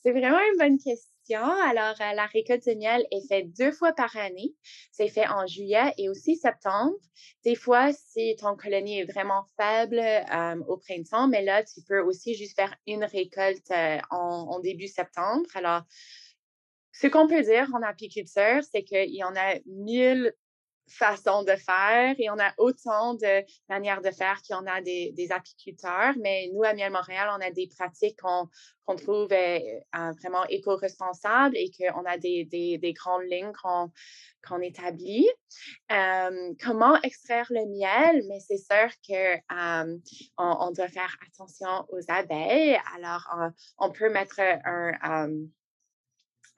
C'est 0.03 0.13
vraiment 0.13 0.39
une 0.39 0.59
bonne 0.59 0.79
question. 0.79 1.11
Alors, 1.39 1.95
euh, 2.01 2.15
la 2.15 2.27
récolte 2.27 2.67
de 2.67 2.75
miel 2.75 3.07
est 3.11 3.27
faite 3.29 3.53
deux 3.57 3.71
fois 3.71 3.93
par 3.93 4.17
année. 4.17 4.55
C'est 4.91 5.09
fait 5.09 5.29
en 5.29 5.47
juillet 5.47 5.93
et 5.99 6.09
aussi 6.09 6.37
septembre. 6.37 6.97
Des 7.45 7.55
fois, 7.55 7.93
si 7.93 8.35
ton 8.37 8.57
colonie 8.57 9.01
est 9.01 9.13
vraiment 9.13 9.45
faible 9.59 9.99
euh, 9.99 10.57
au 10.69 10.79
printemps, 10.79 11.29
mais 11.29 11.43
là, 11.43 11.63
tu 11.63 11.83
peux 11.87 12.01
aussi 12.01 12.35
juste 12.35 12.57
faire 12.57 12.75
une 12.87 13.05
récolte 13.05 13.71
euh, 13.73 13.99
en, 14.11 14.59
début 14.61 14.89
septembre. 14.89 15.47
Alors, 15.55 15.83
ce 16.93 17.07
qu'on 17.09 17.29
peut 17.29 17.43
dire 17.43 17.69
en 17.75 17.83
apiculture, 17.83 18.63
c'est 18.73 18.85
qu'il 18.85 19.15
y 19.15 19.23
en 19.23 19.37
a 19.37 19.57
mille 19.67 20.35
façon 20.91 21.45
de 21.45 21.55
faire 21.57 22.15
et 22.19 22.31
on 22.31 22.39
a 22.39 22.53
autant 22.59 23.15
de 23.15 23.45
manières 23.69 24.03
de 24.03 24.11
faire 24.11 24.41
qu'il 24.43 24.55
y 24.55 24.59
en 24.59 24.67
a 24.67 24.81
des, 24.81 25.29
apiculteurs. 25.31 26.15
Mais 26.21 26.51
nous, 26.53 26.65
à 26.65 26.75
Miel 26.75 26.93
Montréal, 26.93 27.31
on 27.37 27.41
a 27.41 27.51
des 27.51 27.69
pratiques 27.69 28.19
qu'on 28.21 28.97
trouve 28.97 29.33
euh, 29.33 29.59
euh, 29.97 30.13
vraiment 30.21 30.45
éco-responsables 30.49 31.57
et 31.57 31.71
qu'on 31.71 32.05
a 32.05 32.19
des, 32.19 32.45
des, 32.45 32.79
des, 32.79 32.93
grandes 32.93 33.23
lignes 33.23 33.53
qu'on 34.43 34.61
établit. 34.61 35.29
Euh, 35.93 36.55
comment 36.61 37.01
extraire 37.03 37.47
le 37.51 37.67
miel? 37.67 38.25
Mais 38.29 38.41
c'est 38.41 38.59
sûr 38.59 38.91
qu'on 39.07 40.01
on 40.39 40.71
doit 40.73 40.89
faire 40.89 41.17
attention 41.27 41.87
aux 41.91 42.03
abeilles. 42.09 42.79
Alors, 42.97 43.29
on, 43.79 43.93
peut 43.93 44.11
mettre 44.11 44.41
un... 44.41 45.29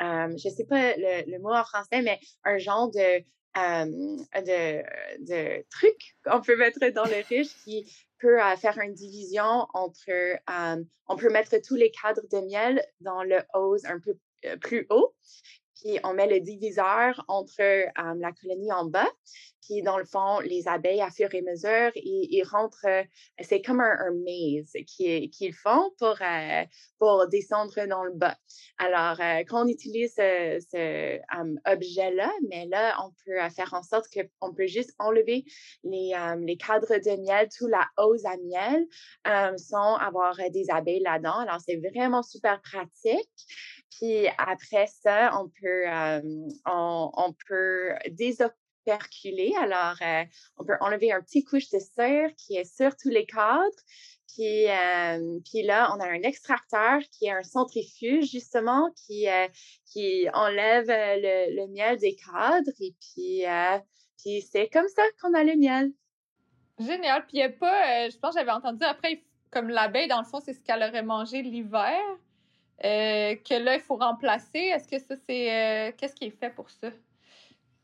je 0.01 0.49
ne 0.49 0.55
sais 0.55 0.65
pas 0.65 0.97
le, 0.97 1.31
le, 1.31 1.39
mot 1.39 1.53
en 1.53 1.65
français, 1.65 2.01
mais 2.01 2.19
un 2.45 2.57
genre 2.57 2.91
de 2.91 3.25
de, 3.55 5.25
de, 5.25 5.65
trucs 5.71 6.17
qu'on 6.25 6.41
peut 6.41 6.57
mettre 6.57 6.87
dans 6.89 7.05
le 7.05 7.27
riche 7.29 7.55
qui 7.65 7.91
peut 8.19 8.39
faire 8.57 8.79
une 8.79 8.95
division 8.95 9.67
entre, 9.75 10.39
on 11.09 11.17
peut 11.17 11.31
mettre 11.31 11.57
tous 11.67 11.77
les 11.77 11.91
cadres 11.91 12.27
de 12.31 12.41
miel 12.47 12.85
dans 13.01 13.23
le 13.23 13.43
hose 13.55 13.85
un 13.85 14.01
peu 14.01 14.17
plus 14.61 14.87
haut 14.91 15.15
puis 15.77 15.99
on 16.05 16.15
met 16.15 16.27
le 16.27 16.41
diviseur 16.41 17.25
entre 17.29 17.61
la 17.61 18.33
colonie 18.33 18.73
en 18.73 18.87
bas. 18.87 19.09
Puis 19.63 19.83
dans 19.83 19.97
le 19.97 20.05
fond, 20.05 20.41
les 20.41 20.67
abeilles, 20.67 21.03
à 21.03 21.11
fur 21.11 21.33
et 21.33 21.39
à 21.39 21.43
mesure, 21.43 21.93
ils, 21.95 22.43
rentrent, 22.43 23.05
c'est 23.41 23.63
comme 23.63 23.81
un, 23.81 24.11
maze 24.11 24.73
qu'ils 24.87 25.55
font 25.55 25.91
pour, 25.99 26.19
pour 26.99 27.29
descendre 27.29 27.87
dans 27.87 28.03
le 28.03 28.13
bas. 28.13 28.37
Alors, 28.79 29.19
quand 29.47 29.65
on 29.65 29.69
utilise 29.69 30.15
ce, 30.15 31.21
objet-là, 31.73 32.33
mais 32.51 32.67
là, 32.67 32.97
on 33.05 33.13
peut 33.25 33.39
faire 33.51 33.73
en 33.73 33.83
sorte 33.83 34.07
qu'on 34.41 34.53
peut 34.53 34.67
juste 34.67 34.95
enlever 34.99 35.45
les, 35.85 36.13
les 36.41 36.57
cadres 36.57 36.97
de 36.97 37.23
miel, 37.23 37.49
tout 37.57 37.69
la 37.69 37.87
hausse 37.99 38.25
à 38.25 38.37
miel, 38.39 38.85
sans 39.59 39.95
avoir 39.97 40.37
des 40.51 40.71
abeilles 40.71 41.03
là-dedans. 41.03 41.39
Alors, 41.39 41.61
c'est 41.65 41.77
vraiment 41.77 42.25
super 42.25 42.61
pratique. 42.63 43.31
Puis 43.97 44.27
après 44.39 44.87
ça, 44.87 45.39
on 45.39 45.49
peut, 45.49 45.85
on, 46.67 47.35
peut 47.47 47.95
désoperculer. 48.11 49.53
Alors, 49.61 49.97
on 50.57 50.65
peut 50.65 50.77
enlever 50.81 51.13
un 51.13 51.21
petit 51.21 51.45
couche 51.45 51.69
de 51.71 51.79
cire 51.79 52.31
qui 52.37 52.57
est 52.57 52.65
sur 52.65 52.97
tous 52.97 53.11
les 53.11 53.27
cadres. 53.27 53.69
Puis, 54.35 54.67
puis 55.45 55.63
là, 55.63 55.95
on 55.95 56.01
a 56.01 56.07
un 56.09 56.23
extracteur 56.23 57.01
qui 57.11 57.27
est 57.27 57.33
un 57.33 57.43
centrifuge, 57.43 58.31
justement, 58.31 58.91
qui, 59.07 59.27
qui 59.87 60.27
enlève 60.33 60.87
le, 60.89 61.57
le, 61.57 61.69
miel 61.69 61.99
des 61.99 62.17
cadres. 62.17 62.73
Et 62.81 62.95
puis, 62.99 63.45
puis 64.23 64.41
c'est 64.41 64.69
comme 64.69 64.89
ça 64.89 65.03
qu'on 65.21 65.35
a 65.35 65.45
le 65.45 65.57
miel. 65.57 65.93
Génial. 66.79 67.27
Puis 67.27 67.39
il 67.39 67.41
n'y 67.41 67.45
a 67.45 67.51
pas, 67.51 68.09
je 68.09 68.17
pense 68.19 68.35
que 68.35 68.41
j'avais 68.41 68.53
entendu 68.53 68.85
après, 68.85 69.23
comme 69.51 69.69
l'abeille, 69.69 70.09
dans 70.09 70.21
le 70.21 70.27
fond, 70.27 70.41
c'est 70.41 70.55
ce 70.55 70.63
qu'elle 70.63 70.83
aurait 70.83 71.03
mangé 71.03 71.43
l'hiver. 71.43 72.01
Euh, 72.85 73.37
que 73.37 73.55
là, 73.63 73.77
il 73.77 73.81
faut 73.81 73.97
remplacer. 73.97 74.59
Est-ce 74.59 74.89
que 74.89 74.99
ça, 74.99 75.15
c'est. 75.29 75.53
Euh, 75.53 75.93
qu'est-ce 75.97 76.15
qui 76.15 76.27
est 76.27 76.31
fait 76.31 76.51
pour 76.51 76.69
ça? 76.71 76.91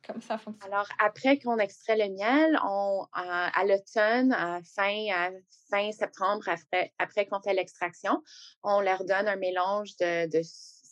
Comme 0.07 0.21
ça 0.23 0.39
fonctionne? 0.39 0.73
Alors, 0.73 0.89
après 1.05 1.39
qu'on 1.39 1.59
extrait 1.59 1.97
le 1.97 2.15
miel, 2.15 2.59
on, 2.65 3.07
à, 3.13 3.65
l'automne, 3.65 4.35
fin, 4.75 5.31
fin 5.71 5.93
septembre, 5.93 6.49
après, 6.49 6.93
après 6.99 7.27
qu'on 7.27 7.41
fait 7.41 7.53
l'extraction, 7.53 8.23
on 8.63 8.81
leur 8.81 9.05
donne 9.05 9.29
un 9.29 9.37
mélange 9.37 9.97
de 9.99 10.41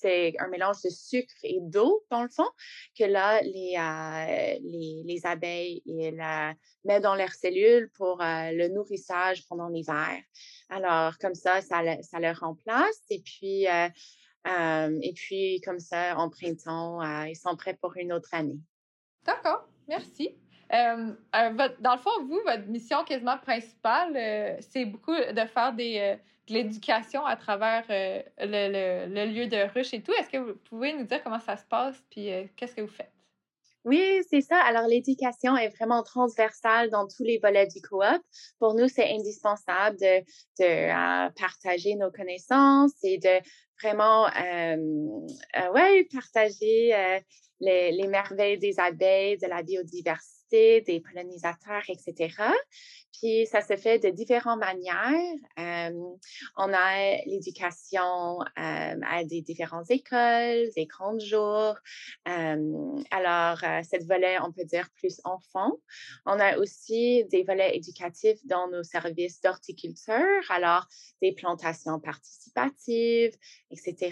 c'est 0.07 0.35
un 0.39 0.47
mélange 0.47 0.83
de 0.83 0.89
sucre 0.89 1.35
et 1.43 1.59
d'eau, 1.61 2.05
dans 2.11 2.23
le 2.23 2.29
fond, 2.29 2.49
que 2.97 3.05
là, 3.05 3.41
les, 3.43 3.75
euh, 3.77 4.59
les, 4.63 5.03
les, 5.05 5.27
abeilles 5.27 5.83
la 5.87 6.55
mettent 6.85 7.03
dans 7.03 7.17
leurs 7.17 7.33
cellules 7.33 7.91
pour 7.97 8.23
euh, 8.23 8.53
le 8.53 8.69
nourrissage 8.69 9.45
pendant 9.49 9.69
l'hiver. 9.69 10.21
Alors, 10.69 11.19
comme 11.19 11.35
ça, 11.35 11.61
ça, 11.61 11.83
ça 12.03 12.21
le 12.21 12.31
remplace. 12.39 13.03
Et 13.11 13.21
puis, 13.21 13.67
euh, 13.67 14.99
et 15.03 15.13
puis, 15.13 15.61
comme 15.65 15.81
ça, 15.81 16.17
en 16.17 16.31
printemps, 16.31 17.03
ils 17.25 17.37
sont 17.37 17.57
prêts 17.57 17.75
pour 17.75 17.97
une 17.97 18.13
autre 18.13 18.33
année. 18.33 18.61
D'accord, 19.25 19.67
merci. 19.89 20.37
dans 20.71 21.17
le 21.33 21.99
fond, 21.99 22.11
vous, 22.29 22.41
votre 22.45 22.67
mission 22.69 23.03
quasiment 23.05 23.39
principale, 23.39 24.61
c'est 24.61 24.85
beaucoup 24.85 25.17
de 25.17 25.47
faire 25.47 25.73
des 25.73 26.17
de 26.36 26.36
l'éducation 26.49 27.25
à 27.25 27.37
travers 27.37 27.85
euh, 27.91 28.23
le, 28.41 29.07
le, 29.13 29.33
lieu 29.33 29.47
de 29.47 29.73
ruche 29.73 29.95
et 29.95 30.03
tout. 30.03 30.13
Est-ce 30.13 30.31
que 30.31 30.39
vous 30.39 30.55
pouvez 30.69 30.93
nous 30.93 31.05
dire 31.05 31.23
comment 31.23 31.41
ça 31.41 31.57
se 31.57 31.65
passe 31.65 31.97
puis 32.11 32.33
euh, 32.33 32.45
qu'est-ce 32.57 32.75
que 32.75 32.83
vous 32.83 32.89
faites? 32.89 33.13
Oui, 33.85 34.21
c'est 34.29 34.41
ça. 34.41 34.59
Alors, 34.65 34.89
l'éducation 34.89 35.57
est 35.57 35.69
vraiment 35.69 36.03
transversale 36.03 36.91
dans 36.91 37.07
tous 37.07 37.23
les 37.23 37.39
volets 37.39 37.69
du 37.69 37.81
coop. 37.81 38.21
Pour 38.59 38.75
nous, 38.75 38.89
c'est 38.89 39.15
indispensable 39.15 39.97
de, 39.99 40.21
de 40.59 40.65
euh, 40.65 41.31
partager 41.39 41.95
nos 41.95 42.11
connaissances 42.11 42.95
et 43.05 43.19
de 43.19 43.41
vraiment, 43.81 44.25
ouais, 45.73 46.09
partager 46.13 47.21
les, 47.61 47.93
les 47.93 48.07
merveilles 48.07 48.59
des 48.59 48.79
abeilles, 48.79 49.39
de 49.39 49.47
la 49.47 49.63
biodiversité, 49.63 50.81
des 50.83 51.01
pollinisateurs, 51.01 51.83
etc. 51.89 52.35
Puis 53.21 53.47
ça 53.47 53.63
se 53.63 53.77
fait 53.77 53.99
de 53.99 54.11
différentes 54.11 54.61
manières. 54.61 55.39
on 56.57 56.73
a 56.73 57.17
l'éducation 57.25 58.39
à 58.57 59.25
des 59.25 59.41
différentes 59.41 59.91
écoles, 59.91 60.69
des 60.77 60.87
grands 60.87 61.19
jours. 61.19 61.77
alors, 62.25 63.59
cette 63.85 64.05
volet, 64.07 64.37
on 64.43 64.53
peut 64.53 64.65
dire 64.65 64.89
plus 64.97 65.21
enfant. 65.25 65.73
On 66.27 66.39
a 66.39 66.59
aussi 66.59 67.25
des 67.27 67.43
volets 67.43 67.77
éducatifs 67.77 68.39
dans 68.45 68.69
nos 68.69 68.83
services 68.83 69.41
d'horticulture, 69.41 70.43
alors 70.51 70.87
des 71.23 71.33
plantations 71.33 71.99
participatives, 71.99 73.35
etc. 73.71 74.11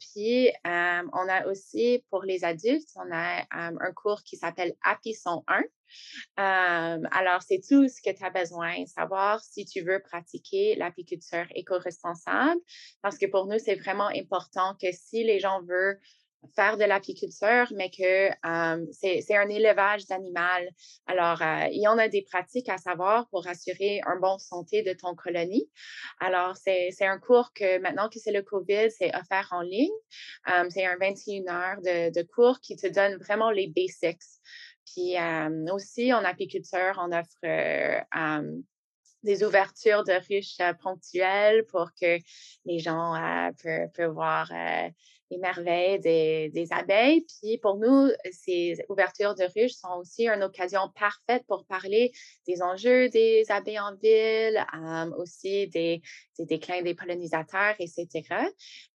Puis, 0.00 0.50
on 0.64 1.28
a 1.28 1.46
aussi 1.46 2.04
pour 2.10 2.22
les 2.22 2.44
adultes, 2.44 2.85
on 2.96 3.12
a 3.12 3.44
un 3.50 3.92
cours 3.92 4.22
qui 4.22 4.36
s'appelle 4.36 4.74
Apison 4.82 5.44
1 5.48 5.62
alors, 6.36 7.42
c'est 7.42 7.60
tout 7.66 7.88
ce 7.88 8.00
que 8.02 8.14
tu 8.16 8.24
as 8.24 8.30
besoin, 8.30 8.84
savoir 8.86 9.42
si 9.42 9.64
tu 9.64 9.82
veux 9.82 10.00
pratiquer 10.00 10.74
l'apiculture 10.76 11.46
éco-responsable, 11.54 12.60
parce 13.02 13.18
que 13.18 13.26
pour 13.26 13.46
nous, 13.46 13.58
c'est 13.58 13.76
vraiment 13.76 14.08
important 14.08 14.76
que 14.80 14.88
si 14.92 15.24
les 15.24 15.40
gens 15.40 15.62
veulent 15.62 16.00
faire 16.54 16.76
de 16.76 16.84
l'apiculture, 16.84 17.72
mais 17.74 17.90
que 17.90 18.30
c'est 18.92 19.36
un 19.36 19.48
élevage 19.48 20.06
d'animal. 20.06 20.68
Alors, 21.06 21.42
il 21.70 21.80
y 21.80 21.88
en 21.88 21.98
a 21.98 22.08
des 22.08 22.22
pratiques 22.22 22.68
à 22.68 22.78
savoir 22.78 23.28
pour 23.28 23.46
assurer 23.46 24.00
un 24.06 24.16
bon 24.16 24.38
santé 24.38 24.82
de 24.82 24.92
ton 24.92 25.14
colonie. 25.14 25.70
Alors, 26.20 26.56
c'est 26.56 26.94
un 27.00 27.18
cours 27.18 27.52
que 27.54 27.78
maintenant 27.78 28.08
que 28.08 28.18
c'est 28.18 28.32
le 28.32 28.42
COVID, 28.42 28.90
c'est 28.90 29.14
offert 29.16 29.48
en 29.50 29.62
ligne. 29.62 29.90
c'est 30.70 30.86
un 30.86 30.96
21 30.98 31.48
heures 31.48 31.82
de, 31.82 32.12
de, 32.12 32.22
cours 32.22 32.60
qui 32.60 32.76
te 32.76 32.86
donne 32.86 33.16
vraiment 33.16 33.50
les 33.50 33.68
basics. 33.68 34.22
Puis 34.86 35.16
aussi, 35.72 36.12
en 36.12 36.24
apiculture, 36.24 36.98
on 36.98 37.12
offre 37.12 37.36
des 39.22 39.42
ouvertures 39.42 40.04
de 40.04 40.12
ruches 40.12 40.62
ponctuelles 40.80 41.66
pour 41.66 41.90
que 42.00 42.18
les 42.64 42.78
gens 42.78 43.14
peuvent, 43.62 44.12
voir 44.12 44.50
les 45.30 45.38
merveilles 45.38 46.00
des, 46.00 46.68
abeilles. 46.70 47.26
Puis 47.40 47.58
pour 47.58 47.76
nous, 47.76 48.10
ces 48.32 48.76
ouvertures 48.88 49.34
de 49.34 49.44
ruches 49.56 49.74
sont 49.74 49.98
aussi 49.98 50.28
une 50.28 50.42
occasion 50.42 50.90
parfaite 50.94 51.44
pour 51.46 51.64
parler 51.66 52.12
des 52.46 52.62
enjeux 52.62 53.08
des 53.08 53.44
abeilles 53.48 53.80
en 53.80 53.94
ville, 53.96 54.64
aussi 55.18 55.68
des, 55.68 56.02
déclins 56.38 56.82
des 56.82 56.94
pollinisateurs, 56.94 57.74
etc. 57.78 58.22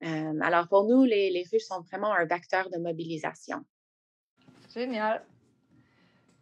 alors 0.01 0.67
pour 0.67 0.85
nous, 0.85 1.03
les, 1.03 1.29
les 1.29 1.45
ruches 1.51 1.63
sont 1.63 1.81
vraiment 1.81 2.13
un 2.13 2.25
vecteur 2.25 2.69
de 2.69 2.77
mobilisation. 2.77 3.63
Génial. 4.73 5.25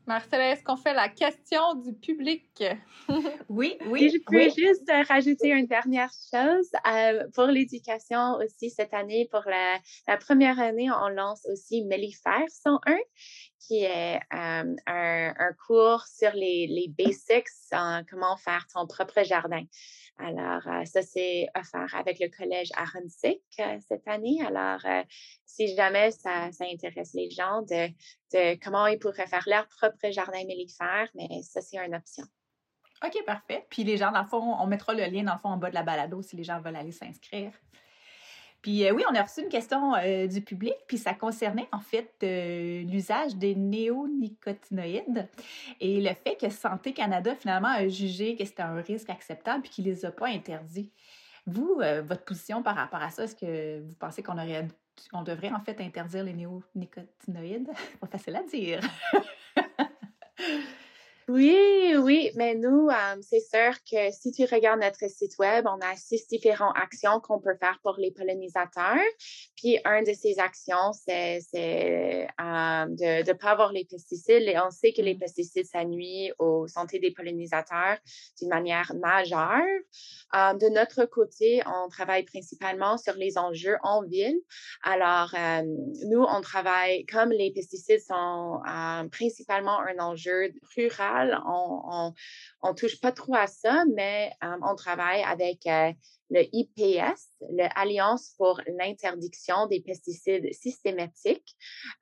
Marcella, 0.09 0.53
est-ce 0.53 0.63
qu'on 0.63 0.75
fait 0.75 0.95
la 0.95 1.07
question 1.07 1.75
du 1.75 1.93
public? 1.93 2.63
oui, 3.47 3.77
oui. 3.85 4.09
je 4.09 4.17
peux 4.25 4.49
juste 4.49 4.89
euh, 4.89 5.03
rajouter 5.07 5.49
une 5.49 5.67
dernière 5.67 6.09
chose. 6.31 6.71
Euh, 6.91 7.27
pour 7.35 7.45
l'éducation 7.45 8.37
aussi, 8.37 8.71
cette 8.71 8.95
année, 8.95 9.29
pour 9.31 9.43
la, 9.45 10.17
première 10.17 10.59
année, 10.59 10.89
on 10.89 11.09
lance 11.09 11.45
aussi 11.45 11.83
Mellifère 11.83 12.49
101, 12.49 12.97
qui 13.59 13.83
est 13.83 14.15
euh, 14.15 14.19
un, 14.31 14.75
un, 14.87 15.53
cours 15.67 16.03
sur 16.07 16.31
les, 16.33 16.65
les 16.65 16.87
basics, 16.87 17.45
comment 18.09 18.35
faire 18.35 18.65
ton 18.73 18.87
propre 18.87 19.23
jardin. 19.23 19.61
Alors, 20.19 20.67
euh, 20.67 20.83
ça, 20.83 21.01
c'est 21.01 21.47
offert 21.55 21.95
avec 21.95 22.19
le 22.19 22.27
collège 22.27 22.69
Aronsick 22.75 23.41
euh, 23.59 23.77
cette 23.87 24.05
année. 24.05 24.39
Alors, 24.45 24.85
euh, 24.85 25.03
si 25.45 25.73
jamais 25.75 26.11
ça, 26.11 26.49
intéresse 26.59 27.13
les 27.13 27.29
gens 27.29 27.61
de, 27.61 28.55
comment 28.61 28.85
ils 28.87 28.99
pourraient 28.99 29.27
faire 29.27 29.45
leur 29.47 29.67
propre 29.67 30.11
jardin 30.11 30.43
mellifère, 30.45 31.07
mais 31.15 31.41
ça, 31.41 31.61
c'est 31.61 31.77
une 31.77 31.95
option. 31.95 32.25
OK, 33.05 33.25
parfait. 33.25 33.65
Puis 33.69 33.85
les 33.85 33.95
gens, 33.95 34.11
dans 34.11 34.23
le 34.23 34.27
fond, 34.27 34.55
on 34.59 34.67
mettra 34.67 34.93
le 34.93 35.05
lien 35.05 35.23
dans 35.23 35.35
le 35.35 35.39
en 35.43 35.55
bas 35.55 35.69
de 35.69 35.75
la 35.75 35.83
balado 35.83 36.21
si 36.21 36.35
les 36.35 36.43
gens 36.43 36.59
veulent 36.59 36.75
aller 36.75 36.91
s'inscrire. 36.91 37.53
Puis 38.61 38.85
euh, 38.85 38.91
oui, 38.93 39.03
on 39.09 39.15
a 39.15 39.23
reçu 39.23 39.41
une 39.41 39.49
question 39.49 39.95
euh, 39.95 40.27
du 40.27 40.41
public, 40.41 40.73
puis 40.87 40.97
ça 40.97 41.13
concernait 41.13 41.67
en 41.71 41.79
fait 41.79 42.11
euh, 42.23 42.83
l'usage 42.83 43.35
des 43.35 43.55
néonicotinoïdes 43.55 45.27
et 45.79 46.01
le 46.01 46.09
fait 46.09 46.35
que 46.35 46.49
Santé 46.49 46.93
Canada 46.93 47.35
finalement 47.35 47.69
a 47.69 47.87
jugé 47.87 48.35
que 48.35 48.45
c'était 48.45 48.63
un 48.63 48.81
risque 48.81 49.09
acceptable 49.09 49.61
puis 49.63 49.71
qu'il 49.71 49.85
les 49.85 50.05
a 50.05 50.11
pas 50.11 50.27
interdits. 50.27 50.91
Vous, 51.45 51.81
votre 52.03 52.23
position 52.25 52.61
par 52.61 52.75
rapport 52.75 53.01
à 53.01 53.09
ça, 53.09 53.23
est-ce 53.23 53.35
que 53.35 53.79
vous 53.79 53.95
pensez 53.95 54.21
qu'on 54.21 54.37
aurait 54.37 54.67
on 55.13 55.23
devrait 55.23 55.51
en 55.51 55.61
fait 55.61 55.79
interdire 55.81 56.23
les 56.23 56.33
néonicotinoïdes? 56.33 57.69
Pas 58.01 58.07
facile 58.07 58.35
à 58.35 58.43
dire. 58.43 58.81
Oui, 61.29 61.93
oui, 61.95 62.31
mais 62.33 62.55
nous, 62.55 62.89
c'est 63.21 63.39
sûr 63.39 63.75
que 63.83 64.11
si 64.11 64.31
tu 64.31 64.45
regardes 64.45 64.79
notre 64.79 65.07
site 65.07 65.37
web, 65.37 65.67
on 65.67 65.77
a 65.79 65.95
six 65.95 66.27
différentes 66.27 66.73
actions 66.75 67.19
qu'on 67.19 67.39
peut 67.39 67.53
faire 67.59 67.79
pour 67.83 67.97
les 67.99 68.09
pollinisateurs. 68.09 68.97
Puis, 69.55 69.77
une 69.85 70.05
de 70.05 70.13
ces 70.13 70.39
actions, 70.39 70.91
c'est 70.91 71.41
de 71.51 73.27
ne 73.27 73.33
pas 73.33 73.51
avoir 73.51 73.71
les 73.71 73.85
pesticides. 73.85 74.41
Et 74.41 74.57
on 74.57 74.71
sait 74.71 74.91
que 74.91 75.03
les 75.03 75.13
mmh. 75.13 75.19
pesticides, 75.19 75.65
ça 75.67 75.85
nuit 75.85 76.31
aux 76.39 76.67
santé 76.67 76.97
des 76.97 77.11
pollinisateurs 77.11 77.99
d'une 78.39 78.49
manière 78.49 78.91
majeure. 78.95 79.61
de 80.33 80.73
notre 80.73 81.05
côté, 81.05 81.61
on 81.67 81.89
travaille 81.89 82.23
principalement 82.23 82.97
sur 82.97 83.13
les 83.13 83.37
enjeux 83.37 83.77
en 83.83 84.01
ville. 84.01 84.39
Alors, 84.81 85.35
nous, 86.07 86.25
on 86.27 86.41
travaille, 86.41 87.05
comme 87.05 87.29
les 87.29 87.51
pesticides 87.51 88.01
sont 88.01 88.61
principalement 89.11 89.79
un 89.81 89.99
enjeu 89.99 90.53
rural, 90.75 91.18
on, 91.45 92.13
on, 92.61 92.73
touche 92.73 92.99
pas 92.99 93.11
trop 93.11 93.35
à 93.35 93.47
ça, 93.47 93.83
mais 93.93 94.31
euh, 94.43 94.55
on 94.63 94.75
travaille 94.75 95.21
avec 95.23 95.65
euh, 95.67 95.91
le 96.29 96.43
IPS, 96.53 97.19
l'Alliance 97.51 98.33
pour 98.37 98.61
l'interdiction 98.79 99.67
des 99.67 99.81
pesticides 99.81 100.51
systématiques. 100.53 101.55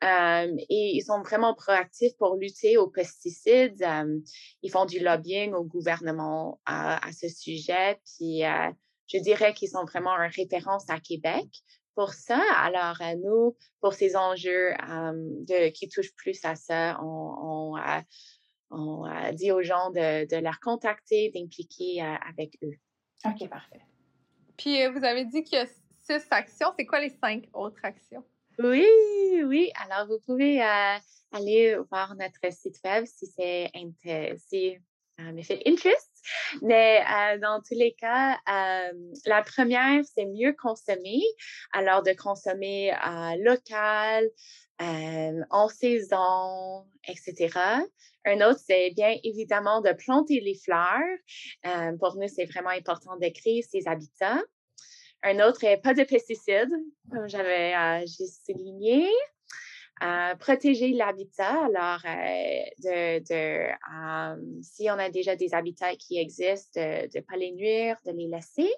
Euh, 0.03 0.53
et 0.69 0.95
ils 0.95 1.03
sont 1.03 1.21
vraiment 1.21 1.53
proactifs 1.53 2.15
pour 2.17 2.35
lutter 2.35 2.77
aux 2.77 2.89
pesticides. 2.89 3.85
ils 4.61 4.71
font 4.71 4.85
du 4.85 4.99
lobbying 4.99 5.53
au 5.53 5.63
gouvernement 5.63 6.59
à, 6.65 6.99
ce 7.11 7.29
sujet. 7.29 7.99
Puis 8.05 8.41
je 9.07 9.17
dirais 9.19 9.53
qu'ils 9.53 9.69
sont 9.69 9.85
vraiment 9.85 10.11
en 10.11 10.27
référence 10.27 10.89
à 10.89 10.99
Québec 10.99 11.47
pour 11.95 12.13
ça. 12.13 12.39
Alors, 12.57 12.97
nous, 13.23 13.55
pour 13.81 13.93
ces 13.93 14.15
enjeux 14.15 14.73
qui 15.73 15.89
touchent 15.89 16.13
plus 16.15 16.39
à 16.43 16.55
ça, 16.55 16.99
on, 17.01 17.75
on 18.69 19.03
a 19.03 19.31
dit 19.31 19.51
aux 19.51 19.61
gens 19.61 19.91
de, 19.91 20.27
de 20.27 20.37
leur 20.37 20.59
contacter, 20.59 21.31
d'impliquer 21.33 22.01
euh, 22.01 22.15
avec 22.29 22.57
eux. 22.63 22.75
OK, 23.25 23.49
parfait. 23.49 23.81
Puis 24.57 24.81
euh, 24.81 24.91
vous 24.91 25.03
avez 25.03 25.25
dit 25.25 25.43
qu'il 25.43 25.57
y 25.57 25.61
a 25.61 25.67
six 25.67 26.25
actions. 26.31 26.73
C'est 26.77 26.85
quoi 26.85 26.99
les 26.99 27.09
cinq 27.09 27.45
autres 27.53 27.79
actions? 27.83 28.23
Oui, 28.59 28.85
oui. 29.45 29.71
Alors, 29.85 30.07
vous 30.07 30.19
pouvez 30.25 30.61
euh, 30.61 30.97
aller 31.31 31.77
voir 31.89 32.15
notre 32.15 32.51
site 32.51 32.79
web 32.83 33.05
si 33.05 33.27
c'est 33.27 33.71
si, 34.37 34.77
fait 35.43 35.61
interest. 35.65 36.11
Mais 36.61 37.03
dans 37.39 37.61
tous 37.61 37.75
les 37.75 37.93
cas, 37.93 38.37
la 39.25 39.43
première, 39.43 40.03
c'est 40.05 40.25
mieux 40.25 40.53
consommer. 40.53 41.21
Alors, 41.71 42.01
de 42.01 42.13
consommer 42.13 42.91
local, 43.39 44.27
en 44.79 45.67
saison, 45.69 46.85
etc. 47.07 47.57
Un 48.25 48.41
autre, 48.41 48.59
c'est 48.65 48.91
bien 48.91 49.15
évidemment 49.23 49.81
de 49.81 49.93
planter 49.93 50.39
les 50.41 50.55
fleurs. 50.55 51.97
Pour 51.99 52.15
nous, 52.17 52.27
c'est 52.27 52.45
vraiment 52.45 52.69
important 52.69 53.15
de 53.17 53.29
créer 53.29 53.61
ces 53.61 53.87
habitats. 53.87 54.41
Un 55.23 55.39
autre 55.39 55.63
est 55.63 55.77
pas 55.77 55.93
de 55.93 56.03
pesticides, 56.03 56.71
comme 57.11 57.27
j'avais 57.27 58.05
juste 58.05 58.45
souligné. 58.45 59.09
Protéger 60.39 60.89
l'habitat. 60.89 61.65
Alors, 61.65 62.01
si 64.61 64.89
on 64.91 64.99
a 64.99 65.09
déjà 65.09 65.35
des 65.35 65.53
habitats 65.55 65.95
qui 65.95 66.19
existent, 66.19 66.79
de 66.79 67.17
ne 67.17 67.21
pas 67.21 67.35
les 67.35 67.51
nuire, 67.51 67.97
de 68.05 68.11
les 68.11 68.27
laisser. 68.27 68.71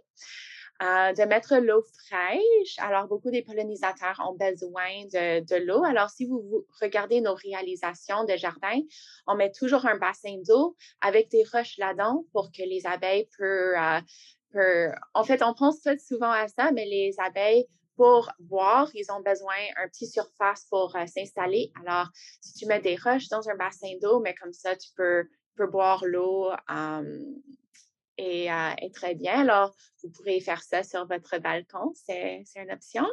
Euh, 0.82 1.12
de 1.12 1.24
mettre 1.24 1.58
l'eau 1.58 1.84
fraîche. 2.08 2.78
Alors, 2.78 3.08
beaucoup 3.08 3.30
des 3.32 3.42
pollinisateurs 3.42 4.22
ont 4.26 4.36
besoin 4.36 5.04
de, 5.12 5.42
de 5.42 5.66
l'eau. 5.66 5.84
Alors, 5.84 6.10
si 6.10 6.26
vous, 6.26 6.66
regardez 6.80 7.20
nos 7.20 7.34
réalisations 7.34 8.24
de 8.24 8.38
jardin, 8.38 8.80
on 9.28 9.36
met 9.36 9.52
toujours 9.52 9.86
un 9.86 9.98
bassin 9.98 10.38
d'eau 10.48 10.78
avec 11.02 11.30
des 11.32 11.44
roches 11.52 11.78
là-dedans 11.80 12.24
pour 12.32 12.50
que 12.54 12.64
les 12.64 12.88
abeilles 12.88 13.28
peuvent, 13.38 14.04
euh, 14.56 14.92
En 15.14 15.26
fait, 15.26 15.44
on 15.44 15.54
pense 15.54 15.82
pas 15.82 15.98
souvent 15.98 16.32
à 16.32 16.48
ça, 16.48 16.72
mais 16.72 16.86
les 16.86 17.14
abeilles 17.18 17.66
pour 17.98 18.32
boire, 18.40 18.90
ils 18.94 19.12
ont 19.12 19.20
besoin 19.20 19.56
d'un 19.76 19.90
petit 19.90 20.08
surface 20.08 20.66
pour 20.70 20.96
euh, 20.96 21.06
s'installer. 21.08 21.74
Alors, 21.86 22.08
si 22.40 22.54
tu 22.54 22.66
mets 22.68 22.80
des 22.80 22.96
roches 22.96 23.28
dans 23.28 23.50
un 23.50 23.56
bassin 23.56 23.92
d'eau, 24.02 24.22
mais 24.22 24.34
comme 24.34 24.54
ça, 24.54 24.78
tu 24.78 24.92
peux, 24.96 25.28
peux 25.58 25.68
boire 25.68 26.06
l'eau 26.06 26.52
et, 28.20 28.52
euh, 28.52 28.90
très 28.94 29.16
bien. 29.16 29.42
Alors, 29.42 29.74
vous 30.04 30.10
pourrez 30.10 30.40
faire 30.42 30.62
ça 30.62 30.84
sur 30.84 31.08
votre 31.08 31.38
balcon, 31.40 31.94
c'est 31.94 32.44
une 32.56 32.72
option. 32.72 33.06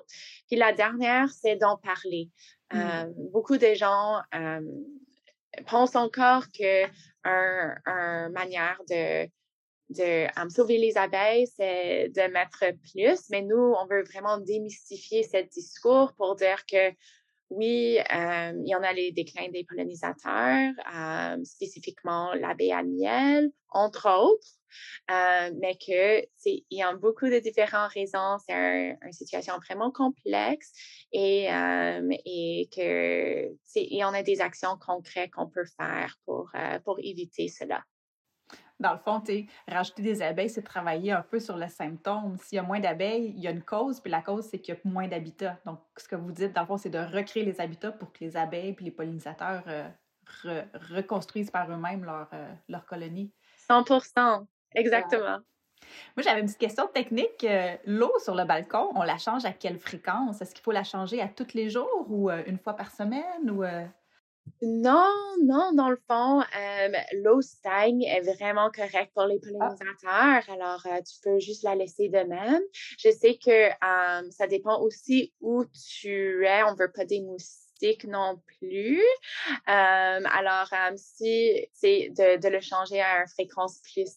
Puis 0.49 0.57
la 0.57 0.73
dernière, 0.73 1.31
c'est 1.31 1.57
d'en 1.57 1.77
parler. 1.77 2.29
Mmh. 2.73 2.79
Euh, 2.79 3.13
beaucoup 3.33 3.57
de 3.57 3.75
gens 3.75 4.21
euh, 4.35 4.61
pensent 5.67 5.97
encore 5.97 6.51
qu'une 6.51 6.91
un 7.25 8.29
manière 8.31 8.81
de, 8.91 9.29
de 9.91 10.51
sauver 10.51 10.79
les 10.79 10.99
abeilles, 10.99 11.47
c'est 11.47 12.09
de 12.09 12.33
mettre 12.33 12.65
plus, 12.93 13.31
mais 13.31 13.43
nous, 13.43 13.75
on 13.79 13.87
veut 13.87 14.03
vraiment 14.03 14.39
démystifier 14.39 15.23
ce 15.23 15.43
discours 15.45 16.13
pour 16.15 16.35
dire 16.35 16.67
que 16.67 16.91
oui, 17.51 17.99
il 18.11 18.67
y 18.67 18.75
en 18.75 18.83
a 18.83 18.93
les 18.93 19.13
déclins 19.13 19.49
des 19.51 19.65
pollinisateurs, 19.65 20.73
spécifiquement 21.45 22.35
l'abeille 22.35 22.73
à 22.73 22.83
miel, 22.83 23.51
entre 23.71 24.09
autres. 24.09 24.57
Euh, 25.11 25.51
mais 25.61 25.77
que 25.77 26.27
il 26.45 26.65
y 26.71 26.83
a 26.83 26.95
beaucoup 26.95 27.27
de 27.27 27.39
différentes 27.39 27.93
raisons. 27.93 28.39
C'est 28.47 28.97
une 29.03 29.13
situation 29.13 29.55
vraiment 29.59 29.91
complexe 29.91 30.73
et, 31.13 31.53
euh, 31.53 32.09
et 32.25 32.69
que 32.75 33.53
y 33.75 34.05
en 34.05 34.15
a 34.15 34.23
des 34.23 34.41
actions 34.41 34.77
concrètes 34.79 35.31
qu'on 35.31 35.49
peut 35.49 35.67
faire 35.77 36.17
pour, 36.25 36.51
euh, 36.55 36.79
pour 36.81 36.99
éviter 37.01 37.49
cela. 37.49 37.83
Dans 38.79 38.93
le 38.93 38.99
fond, 38.99 39.23
rajouter 39.67 40.03
des 40.03 40.21
abeilles, 40.21 40.51
c'est 40.51 40.63
travailler 40.63 41.13
un 41.13 41.23
peu 41.23 41.41
sur 41.41 41.57
le 41.57 41.67
symptôme. 41.69 42.37
S'il 42.39 42.57
y 42.57 42.59
a 42.59 42.63
moins 42.63 42.81
d'abeilles, 42.81 43.33
il 43.35 43.41
y 43.43 43.49
a 43.49 43.51
une 43.51 43.63
cause, 43.63 44.01
puis 44.01 44.11
la 44.11 44.21
cause, 44.21 44.47
c'est 44.51 44.59
qu'il 44.59 44.75
y 44.75 44.77
a 44.77 44.81
moins 44.85 45.09
d'habitats. 45.09 45.59
Donc, 45.65 45.81
ce 45.97 46.07
que 46.07 46.17
vous 46.17 46.31
dites, 46.31 46.53
dans 46.53 46.61
le 46.61 46.67
fond, 46.67 46.77
c'est 46.77 46.91
de 46.91 46.99
recréer 46.99 47.45
les 47.45 47.61
habitats 47.61 47.93
pour 47.93 48.13
que 48.13 48.19
les 48.21 48.37
abeilles 48.37 48.75
puis 48.75 48.85
les 48.85 48.91
pollinisateurs 48.91 49.63
euh, 49.69 50.63
reconstruisent 50.91 51.51
par 51.51 51.71
eux-mêmes 51.71 52.05
leur, 52.05 52.29
euh, 52.35 52.53
leur 52.69 52.85
colonie. 52.85 53.33
100% 53.71 54.45
exactement. 54.75 55.39
Moi, 56.17 56.23
j'avais 56.23 56.41
une 56.41 56.47
petite 56.47 56.59
question 56.59 56.87
technique. 56.89 57.45
Euh, 57.45 57.77
l'eau 57.87 58.13
sur 58.19 58.35
le 58.35 58.45
balcon, 58.45 58.91
on 58.95 59.03
la 59.03 59.17
change 59.17 59.47
à 59.47 59.53
quelle 59.53 59.79
fréquence? 59.79 60.43
Est-ce 60.43 60.55
qu'il 60.55 60.63
faut 60.63 60.73
la 60.73 60.85
changer 60.85 61.23
à 61.23 61.29
tous 61.29 61.55
les 61.55 61.71
jours 61.71 62.07
ou 62.09 62.31
une 62.31 62.59
fois 62.59 62.75
par 62.75 62.91
semaine? 62.91 63.51
Ou, 63.51 63.65
non, 64.63 65.13
non, 65.43 65.73
dans 65.75 65.91
le 65.91 66.01
fond, 66.09 66.43
l'eau 67.13 67.43
stagne 67.43 68.03
est 68.03 68.21
vraiment 68.21 68.71
correcte 68.71 69.13
pour 69.15 69.25
les 69.25 69.39
ah. 69.43 69.47
pollinisateurs. 69.47 70.55
Alors, 70.55 70.83
tu 70.83 71.21
peux 71.23 71.39
juste 71.39 71.63
la 71.63 71.75
laisser 71.75 72.09
de 72.09 72.21
même. 72.21 72.63
Je 72.99 73.11
sais 73.11 73.37
que 73.37 73.69
ça 74.31 74.47
dépend 74.47 74.81
aussi 74.81 75.33
où 75.41 75.65
tu 75.65 76.47
es. 76.47 76.63
On 76.65 76.73
ne 76.73 76.79
veut 76.79 76.93
pas 76.93 77.05
des 77.05 77.21
moustiques 77.21 78.05
non 78.05 78.41
plus. 78.59 79.03
alors, 79.67 80.71
si 80.97 81.69
c'est 81.75 82.11
de, 82.11 82.49
le 82.49 82.61
changer 82.61 83.01
à 83.01 83.21
une 83.21 83.29
fréquence 83.29 83.81
plus, 83.83 84.17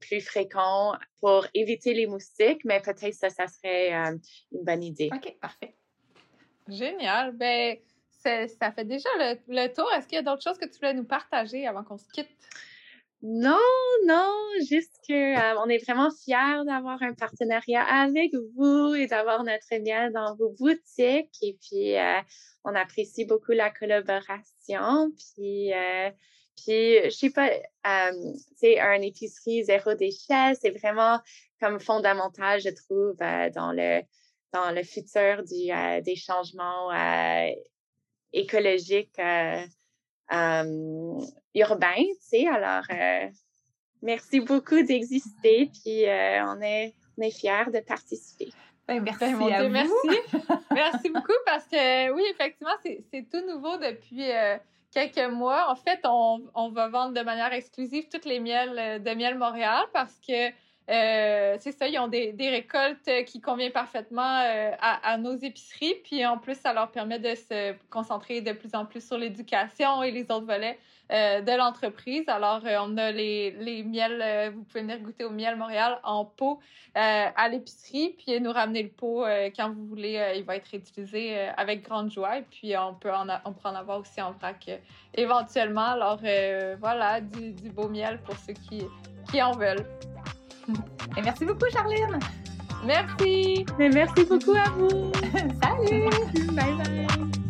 plus 0.00 0.20
fréquent 0.22 0.94
pour 1.20 1.46
éviter 1.52 1.92
les 1.92 2.06
moustiques, 2.06 2.64
mais 2.64 2.80
peut-être 2.80 3.14
ça, 3.14 3.28
ça 3.28 3.46
serait 3.48 3.92
une 3.92 4.18
bonne 4.62 4.82
idée. 4.82 5.10
OK, 5.12 5.36
parfait. 5.40 5.76
Génial. 6.68 7.32
Ben, 7.36 7.78
ça 8.58 8.72
fait 8.72 8.84
déjà 8.84 9.08
le, 9.18 9.72
tour. 9.72 9.90
Est-ce 9.92 10.06
qu'il 10.06 10.16
y 10.16 10.18
a 10.18 10.22
d'autres 10.22 10.42
choses 10.42 10.58
que 10.58 10.66
tu 10.66 10.78
voulais 10.78 10.94
nous 10.94 11.04
partager 11.04 11.66
avant 11.66 11.84
qu'on 11.84 11.98
se 11.98 12.08
quitte? 12.12 12.28
Non, 13.22 13.58
non, 14.06 14.30
juste 14.68 14.94
que 15.08 15.12
euh, 15.12 15.60
on 15.64 15.68
est 15.68 15.82
vraiment 15.84 16.10
fiers 16.10 16.64
d'avoir 16.66 17.02
un 17.02 17.14
partenariat 17.14 17.82
avec 17.82 18.32
vous 18.54 18.94
et 18.94 19.06
d'avoir 19.06 19.42
notre 19.42 19.82
miel 19.82 20.12
dans 20.12 20.36
vos 20.36 20.50
boutiques. 20.50 21.34
Et 21.42 21.56
puis, 21.60 21.96
euh, 21.96 22.20
on 22.64 22.74
apprécie 22.74 23.24
beaucoup 23.24 23.52
la 23.52 23.70
collaboration. 23.70 25.10
Puis, 25.34 25.72
euh, 25.72 26.10
puis 26.56 27.00
je 27.04 27.10
sais 27.10 27.30
pas, 27.30 27.50
c'est 28.56 28.78
un 28.80 29.00
épicerie 29.00 29.64
zéro 29.64 29.94
déchet. 29.94 30.54
C'est 30.60 30.78
vraiment 30.78 31.18
comme 31.60 31.80
fondamental, 31.80 32.60
je 32.60 32.70
trouve, 32.70 33.16
dans 33.16 33.72
le 33.72 34.02
dans 34.52 34.70
le 34.70 34.82
futur 34.82 35.42
des 35.42 36.16
changements 36.16 36.90
écologique 38.32 39.18
euh, 39.18 39.64
euh, 40.32 41.20
urbain, 41.54 41.94
tu 41.96 42.16
sais. 42.20 42.46
Alors, 42.46 42.84
euh, 42.90 43.28
merci 44.02 44.40
beaucoup 44.40 44.82
d'exister, 44.82 45.70
puis 45.72 46.04
on 46.06 46.60
est, 46.60 46.94
on 47.16 47.22
est 47.22 47.30
fiers 47.30 47.70
de 47.72 47.80
participer. 47.80 48.50
Ben, 48.86 49.02
merci 49.02 49.34
ben, 49.34 49.52
à 49.52 49.64
vous. 49.64 49.68
Merci. 49.70 50.08
merci 50.72 51.10
beaucoup 51.10 51.32
parce 51.44 51.66
que 51.66 52.12
oui, 52.12 52.22
effectivement, 52.30 52.76
c'est 52.82 53.28
tout 53.30 53.44
nouveau 53.46 53.76
depuis 53.78 54.30
quelques 54.92 55.32
mois. 55.32 55.70
En 55.70 55.76
fait, 55.76 56.00
on, 56.04 56.44
on, 56.54 56.70
va 56.70 56.88
vendre 56.88 57.12
de 57.12 57.22
manière 57.22 57.52
exclusive 57.52 58.06
toutes 58.08 58.26
les 58.26 58.38
miels 58.38 59.02
de 59.02 59.14
Miel 59.14 59.36
Montréal 59.36 59.86
parce 59.92 60.16
que 60.26 60.50
euh, 60.88 61.56
c'est 61.58 61.72
ça, 61.72 61.88
ils 61.88 61.98
ont 61.98 62.08
des, 62.08 62.34
récoltes 62.38 63.10
qui 63.26 63.40
conviennent 63.40 63.72
parfaitement 63.72 64.40
euh, 64.44 64.70
à, 64.80 65.18
nos 65.18 65.34
épiceries. 65.34 65.94
Puis 66.04 66.24
en 66.24 66.38
plus, 66.38 66.56
ça 66.56 66.72
leur 66.72 66.90
permet 66.90 67.18
de 67.18 67.34
se 67.34 67.74
concentrer 67.90 68.40
de 68.40 68.52
plus 68.52 68.74
en 68.74 68.86
plus 68.86 69.04
sur 69.04 69.18
l'éducation 69.18 70.02
et 70.02 70.12
les 70.12 70.22
autres 70.30 70.46
volets 70.46 70.78
euh, 71.12 71.40
de 71.40 71.52
l'entreprise. 71.52 72.24
Alors, 72.28 72.60
on 72.64 72.96
a 72.98 73.10
les, 73.10 73.50
les 73.52 73.82
miels, 73.82 74.52
vous 74.54 74.62
pouvez 74.62 74.82
venir 74.82 75.00
goûter 75.00 75.24
au 75.24 75.30
miel 75.30 75.56
Montréal 75.56 75.98
en 76.04 76.24
pot 76.24 76.60
à 76.94 77.48
l'épicerie, 77.50 78.14
puis 78.16 78.40
nous 78.40 78.52
ramener 78.52 78.82
le 78.82 78.88
pot 78.88 79.26
quand 79.54 79.70
vous 79.70 79.86
voulez. 79.86 80.34
il 80.36 80.44
va 80.44 80.56
être 80.56 80.72
utilisé 80.72 81.38
avec 81.56 81.82
grande 81.82 82.10
joie. 82.10 82.38
Et 82.38 82.42
puis, 82.42 82.76
on 82.78 82.94
peut 82.94 83.12
en, 83.12 83.26
on 83.44 83.52
peut 83.52 83.68
avoir 83.68 84.00
aussi 84.00 84.22
en 84.22 84.32
vrac 84.32 84.70
éventuellement. 85.14 85.88
Alors, 85.88 86.20
voilà, 86.78 87.20
du, 87.20 87.52
du 87.52 87.70
beau 87.70 87.88
miel 87.88 88.18
pour 88.24 88.36
ceux 88.38 88.54
qui, 88.54 88.82
qui 89.30 89.42
en 89.42 89.52
veulent. 89.52 89.84
Et 91.16 91.22
merci 91.22 91.44
beaucoup, 91.44 91.66
Charline. 91.72 92.18
Merci. 92.84 93.64
Mais 93.78 93.88
merci 93.88 94.24
beaucoup 94.24 94.52
à 94.52 94.70
vous. 94.70 95.12
Salut. 95.62 96.08
Bye 96.54 96.74
bye. 96.76 97.45